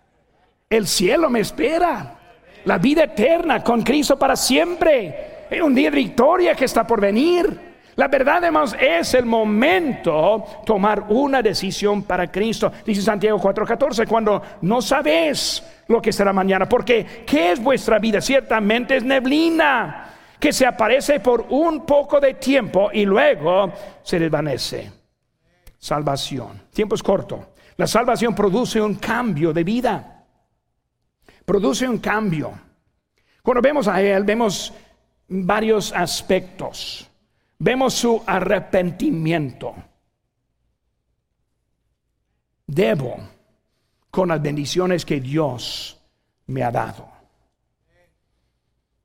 El 0.68 0.88
cielo 0.88 1.30
me 1.30 1.40
espera. 1.40 2.23
La 2.64 2.78
vida 2.78 3.04
eterna 3.04 3.62
con 3.62 3.82
Cristo 3.82 4.18
para 4.18 4.36
siempre 4.36 5.34
un 5.62 5.74
día 5.74 5.90
de 5.90 5.96
victoria 5.96 6.54
que 6.54 6.64
está 6.64 6.86
por 6.86 7.00
venir. 7.00 7.74
La 7.96 8.08
verdad, 8.08 8.42
hermanos, 8.42 8.74
es 8.80 9.14
el 9.14 9.24
momento 9.24 10.44
tomar 10.66 11.04
una 11.08 11.42
decisión 11.42 12.02
para 12.02 12.30
Cristo. 12.30 12.72
Dice 12.84 13.02
Santiago 13.02 13.38
4:14, 13.38 14.06
cuando 14.06 14.42
no 14.62 14.82
sabes 14.82 15.62
lo 15.86 16.02
que 16.02 16.12
será 16.12 16.32
mañana, 16.32 16.68
porque 16.68 17.24
¿qué 17.24 17.52
es 17.52 17.62
vuestra 17.62 17.98
vida? 17.98 18.20
Ciertamente 18.20 18.96
es 18.96 19.04
neblina 19.04 20.06
que 20.40 20.52
se 20.52 20.66
aparece 20.66 21.20
por 21.20 21.46
un 21.50 21.86
poco 21.86 22.18
de 22.18 22.34
tiempo 22.34 22.90
y 22.92 23.04
luego 23.04 23.72
se 24.02 24.18
desvanece. 24.18 24.90
Salvación. 25.78 26.62
Tiempo 26.72 26.96
es 26.96 27.02
corto. 27.02 27.54
La 27.76 27.86
salvación 27.86 28.34
produce 28.34 28.80
un 28.80 28.96
cambio 28.96 29.52
de 29.52 29.64
vida. 29.64 30.13
Produce 31.44 31.88
un 31.88 31.98
cambio. 31.98 32.52
Cuando 33.42 33.60
vemos 33.60 33.88
a 33.88 34.00
Él, 34.00 34.24
vemos 34.24 34.72
varios 35.28 35.92
aspectos. 35.92 37.10
Vemos 37.58 37.94
su 37.94 38.22
arrepentimiento. 38.26 39.74
Debo 42.66 43.16
con 44.10 44.28
las 44.28 44.40
bendiciones 44.40 45.04
que 45.04 45.20
Dios 45.20 46.00
me 46.46 46.62
ha 46.62 46.70
dado. 46.70 47.14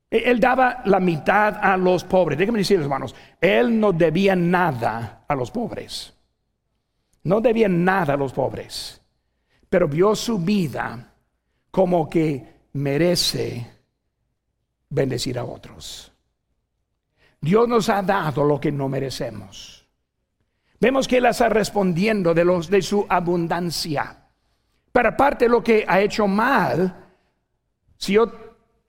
Él 0.09 0.39
daba 0.39 0.81
la 0.85 0.99
mitad 0.99 1.57
a 1.61 1.77
los 1.77 2.03
pobres. 2.03 2.37
Déjenme 2.37 2.59
decirles, 2.59 2.85
hermanos, 2.85 3.15
él 3.39 3.79
no 3.79 3.93
debía 3.93 4.35
nada 4.35 5.25
a 5.27 5.35
los 5.35 5.51
pobres. 5.51 6.13
No 7.23 7.41
debía 7.41 7.69
nada 7.69 8.13
a 8.13 8.17
los 8.17 8.33
pobres. 8.33 9.01
Pero 9.69 9.87
vio 9.87 10.15
su 10.15 10.39
vida 10.39 11.13
como 11.72 12.09
que 12.09 12.45
merece 12.74 13.65
bendecir 14.89 15.38
a 15.38 15.43
otros. 15.43 16.11
Dios 17.41 17.67
nos 17.67 17.89
ha 17.89 18.01
dado 18.01 18.43
lo 18.43 18.59
que 18.59 18.72
no 18.72 18.89
merecemos. 18.89 19.88
Vemos 20.80 21.07
que 21.07 21.17
Él 21.17 21.26
está 21.26 21.49
respondiendo 21.49 22.34
de, 22.34 22.45
los, 22.45 22.70
de 22.70 22.82
su 22.82 23.05
abundancia. 23.07 24.28
Pero 24.91 25.09
aparte 25.09 25.45
de 25.45 25.49
lo 25.49 25.63
que 25.63 25.86
ha 25.88 26.01
hecho 26.01 26.28
mal, 26.28 27.05
si 27.97 28.13
yo 28.13 28.32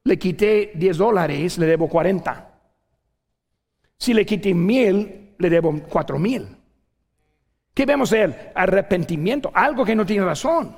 le 0.04 0.18
quité 0.18 0.72
10 0.74 0.96
dólares, 0.96 1.58
le 1.58 1.66
debo 1.66 1.88
40. 1.88 2.50
Si 3.98 4.14
le 4.14 4.24
quité 4.24 4.54
mil, 4.54 5.34
le 5.38 5.50
debo 5.50 5.78
4 5.88 6.18
mil. 6.18 6.56
¿Qué 7.74 7.86
vemos 7.86 8.10
de 8.10 8.22
él? 8.22 8.36
Arrepentimiento, 8.54 9.50
algo 9.52 9.84
que 9.84 9.94
no 9.94 10.06
tiene 10.06 10.24
razón. 10.24 10.76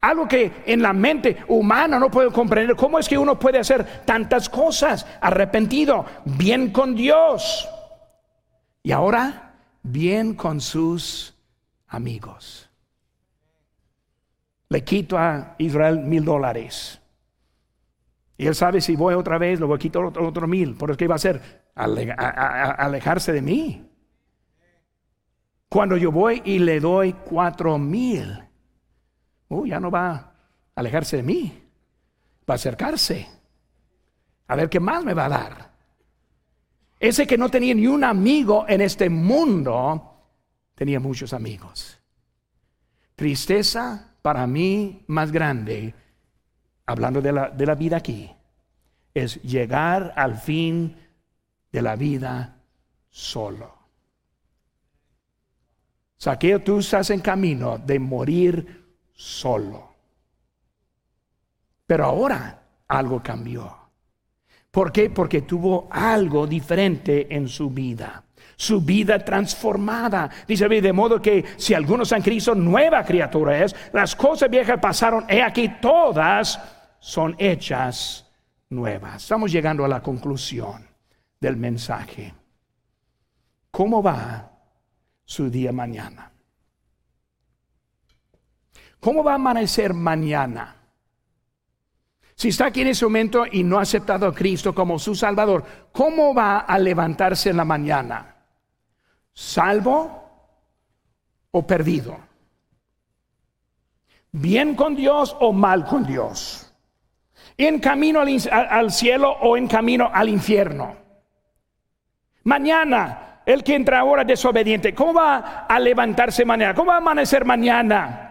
Algo 0.00 0.26
que 0.26 0.62
en 0.64 0.80
la 0.80 0.94
mente 0.94 1.44
humana 1.48 1.98
no 1.98 2.10
puede 2.10 2.30
comprender. 2.30 2.74
¿Cómo 2.74 2.98
es 2.98 3.08
que 3.08 3.18
uno 3.18 3.38
puede 3.38 3.58
hacer 3.58 4.02
tantas 4.06 4.48
cosas? 4.48 5.06
Arrepentido, 5.20 6.06
bien 6.24 6.70
con 6.70 6.94
Dios. 6.94 7.68
Y 8.82 8.92
ahora, 8.92 9.56
bien 9.82 10.34
con 10.34 10.60
sus 10.62 11.34
amigos. 11.88 12.70
Le 14.70 14.82
quito 14.84 15.18
a 15.18 15.54
Israel 15.58 15.98
mil 15.98 16.24
dólares. 16.24 16.98
Y 18.38 18.46
él 18.46 18.54
sabe 18.54 18.80
si 18.80 18.96
voy 18.96 19.12
otra 19.12 19.36
vez, 19.36 19.60
lo 19.60 19.66
voy 19.66 19.76
a 19.76 19.78
quitar 19.78 20.02
otro, 20.02 20.26
otro 20.26 20.46
mil. 20.48 20.76
¿Por 20.76 20.96
qué 20.96 21.06
va 21.06 21.14
a 21.14 21.16
hacer? 21.16 21.60
alejarse 21.74 23.32
de 23.32 23.42
mí. 23.42 23.86
Cuando 25.68 25.96
yo 25.96 26.10
voy 26.10 26.42
y 26.44 26.58
le 26.58 26.80
doy 26.80 27.12
cuatro 27.12 27.78
mil 27.78 28.49
uh, 29.50 29.66
ya 29.66 29.78
no 29.78 29.90
va 29.90 30.10
a 30.10 30.32
alejarse 30.74 31.18
de 31.18 31.22
mí, 31.22 31.62
va 32.48 32.54
a 32.54 32.56
acercarse, 32.56 33.28
a 34.46 34.56
ver 34.56 34.68
qué 34.68 34.80
más 34.80 35.04
me 35.04 35.14
va 35.14 35.26
a 35.26 35.28
dar. 35.28 35.70
Ese 36.98 37.26
que 37.26 37.38
no 37.38 37.48
tenía 37.48 37.74
ni 37.74 37.86
un 37.86 38.04
amigo 38.04 38.64
en 38.68 38.80
este 38.80 39.08
mundo, 39.08 40.32
tenía 40.74 41.00
muchos 41.00 41.32
amigos. 41.32 41.98
Tristeza 43.16 44.14
para 44.22 44.46
mí 44.46 45.04
más 45.06 45.32
grande, 45.32 45.94
hablando 46.86 47.20
de 47.20 47.32
la, 47.32 47.50
de 47.50 47.66
la 47.66 47.74
vida 47.74 47.96
aquí, 47.96 48.30
es 49.14 49.42
llegar 49.42 50.12
al 50.16 50.36
fin 50.36 50.96
de 51.72 51.82
la 51.82 51.96
vida 51.96 52.62
solo. 53.08 53.78
Saqueo, 56.18 56.60
tú 56.60 56.80
estás 56.80 57.08
en 57.10 57.20
camino 57.20 57.78
de 57.78 57.98
morir 57.98 58.79
solo. 59.20 59.86
Pero 61.86 62.06
ahora 62.06 62.62
algo 62.88 63.22
cambió. 63.22 63.76
¿Por 64.70 64.90
qué? 64.90 65.10
Porque 65.10 65.42
tuvo 65.42 65.88
algo 65.90 66.46
diferente 66.46 67.26
en 67.34 67.46
su 67.46 67.68
vida. 67.68 68.24
Su 68.56 68.80
vida 68.80 69.18
transformada. 69.22 70.30
Dice, 70.48 70.68
de 70.68 70.92
modo 70.92 71.20
que 71.20 71.44
si 71.56 71.74
algunos 71.74 72.12
han 72.12 72.22
Cristo, 72.22 72.54
nueva 72.54 73.04
criatura 73.04 73.62
es. 73.62 73.76
Las 73.92 74.16
cosas 74.16 74.48
viejas 74.48 74.78
pasaron, 74.80 75.26
he 75.28 75.42
aquí 75.42 75.68
todas 75.82 76.58
son 76.98 77.36
hechas 77.38 78.26
nuevas. 78.70 79.22
Estamos 79.22 79.52
llegando 79.52 79.84
a 79.84 79.88
la 79.88 80.02
conclusión 80.02 80.86
del 81.38 81.56
mensaje. 81.56 82.32
¿Cómo 83.70 84.02
va 84.02 84.50
su 85.24 85.50
día 85.50 85.72
mañana? 85.72 86.29
¿Cómo 89.00 89.24
va 89.24 89.32
a 89.32 89.36
amanecer 89.36 89.94
mañana? 89.94 90.76
Si 92.34 92.48
está 92.48 92.66
aquí 92.66 92.82
en 92.82 92.88
ese 92.88 93.04
momento 93.04 93.44
y 93.50 93.62
no 93.62 93.78
ha 93.78 93.82
aceptado 93.82 94.26
a 94.26 94.34
Cristo 94.34 94.74
como 94.74 94.98
su 94.98 95.14
Salvador, 95.14 95.64
¿cómo 95.92 96.34
va 96.34 96.60
a 96.60 96.78
levantarse 96.78 97.50
en 97.50 97.56
la 97.56 97.64
mañana? 97.64 98.34
¿Salvo 99.32 100.22
o 101.50 101.66
perdido? 101.66 102.16
¿Bien 104.32 104.74
con 104.74 104.94
Dios 104.94 105.36
o 105.40 105.52
mal 105.52 105.84
con 105.84 106.06
Dios? 106.06 106.72
¿En 107.56 107.78
camino 107.78 108.20
al, 108.20 108.90
cielo 108.90 109.30
o 109.42 109.56
en 109.56 109.66
camino 109.66 110.10
al 110.12 110.28
infierno? 110.28 110.96
Mañana, 112.44 113.42
el 113.44 113.62
que 113.62 113.74
entra 113.74 114.00
ahora 114.00 114.24
desobediente, 114.24 114.94
¿cómo 114.94 115.14
va 115.14 115.66
a 115.68 115.78
levantarse 115.78 116.44
mañana? 116.44 116.74
¿Cómo 116.74 116.88
va 116.88 116.94
a 116.94 116.98
amanecer 116.98 117.44
mañana? 117.44 118.29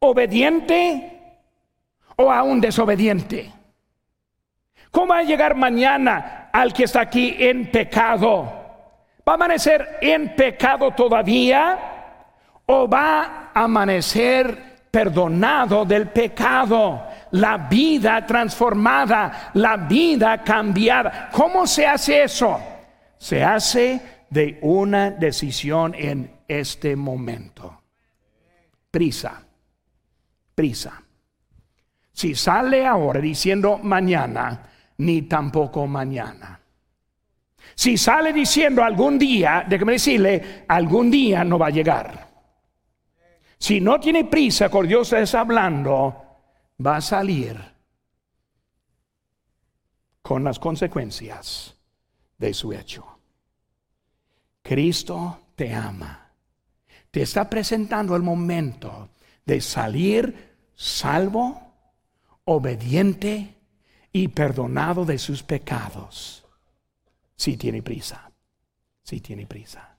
Obediente 0.00 1.18
o 2.16 2.30
a 2.30 2.42
un 2.42 2.60
desobediente? 2.60 3.52
¿Cómo 4.90 5.08
va 5.08 5.18
a 5.18 5.22
llegar 5.22 5.54
mañana 5.54 6.50
al 6.52 6.72
que 6.72 6.84
está 6.84 7.02
aquí 7.02 7.36
en 7.38 7.70
pecado? 7.70 8.42
¿Va 9.26 9.32
a 9.32 9.34
amanecer 9.34 9.98
en 10.00 10.34
pecado 10.34 10.90
todavía 10.92 11.78
o 12.66 12.88
va 12.88 13.50
a 13.54 13.64
amanecer 13.64 14.86
perdonado 14.90 15.84
del 15.84 16.08
pecado? 16.08 17.06
La 17.32 17.58
vida 17.58 18.24
transformada, 18.24 19.50
la 19.54 19.76
vida 19.76 20.42
cambiada. 20.42 21.28
¿Cómo 21.30 21.66
se 21.66 21.86
hace 21.86 22.22
eso? 22.22 22.58
Se 23.18 23.44
hace 23.44 24.00
de 24.30 24.58
una 24.62 25.10
decisión 25.10 25.94
en 25.94 26.40
este 26.48 26.96
momento. 26.96 27.82
Prisa 28.90 29.47
prisa. 30.58 31.00
Si 32.12 32.34
sale 32.34 32.84
ahora 32.84 33.20
diciendo 33.20 33.78
mañana, 33.78 34.68
ni 34.96 35.22
tampoco 35.22 35.86
mañana. 35.86 36.60
Si 37.76 37.96
sale 37.96 38.32
diciendo 38.32 38.82
algún 38.82 39.20
día, 39.20 39.64
déjeme 39.68 39.92
decirle, 39.92 40.64
algún 40.66 41.12
día 41.12 41.44
no 41.44 41.60
va 41.60 41.68
a 41.68 41.70
llegar. 41.70 42.28
Si 43.56 43.80
no 43.80 44.00
tiene 44.00 44.24
prisa, 44.24 44.68
con 44.68 44.88
Dios 44.88 45.12
está 45.12 45.42
hablando, 45.42 46.26
va 46.84 46.96
a 46.96 47.00
salir 47.00 47.56
con 50.22 50.42
las 50.42 50.58
consecuencias 50.58 51.76
de 52.36 52.52
su 52.52 52.72
hecho. 52.72 53.06
Cristo 54.60 55.52
te 55.54 55.72
ama. 55.72 56.32
Te 57.12 57.22
está 57.22 57.48
presentando 57.48 58.16
el 58.16 58.24
momento 58.24 59.10
de 59.46 59.60
salir 59.60 60.47
salvo, 60.78 61.74
obediente 62.44 63.56
y 64.12 64.28
perdonado 64.28 65.04
de 65.04 65.18
sus 65.18 65.42
pecados. 65.42 66.46
Si 67.34 67.56
tiene 67.56 67.82
prisa, 67.82 68.30
si 69.02 69.20
tiene 69.20 69.44
prisa. 69.44 69.96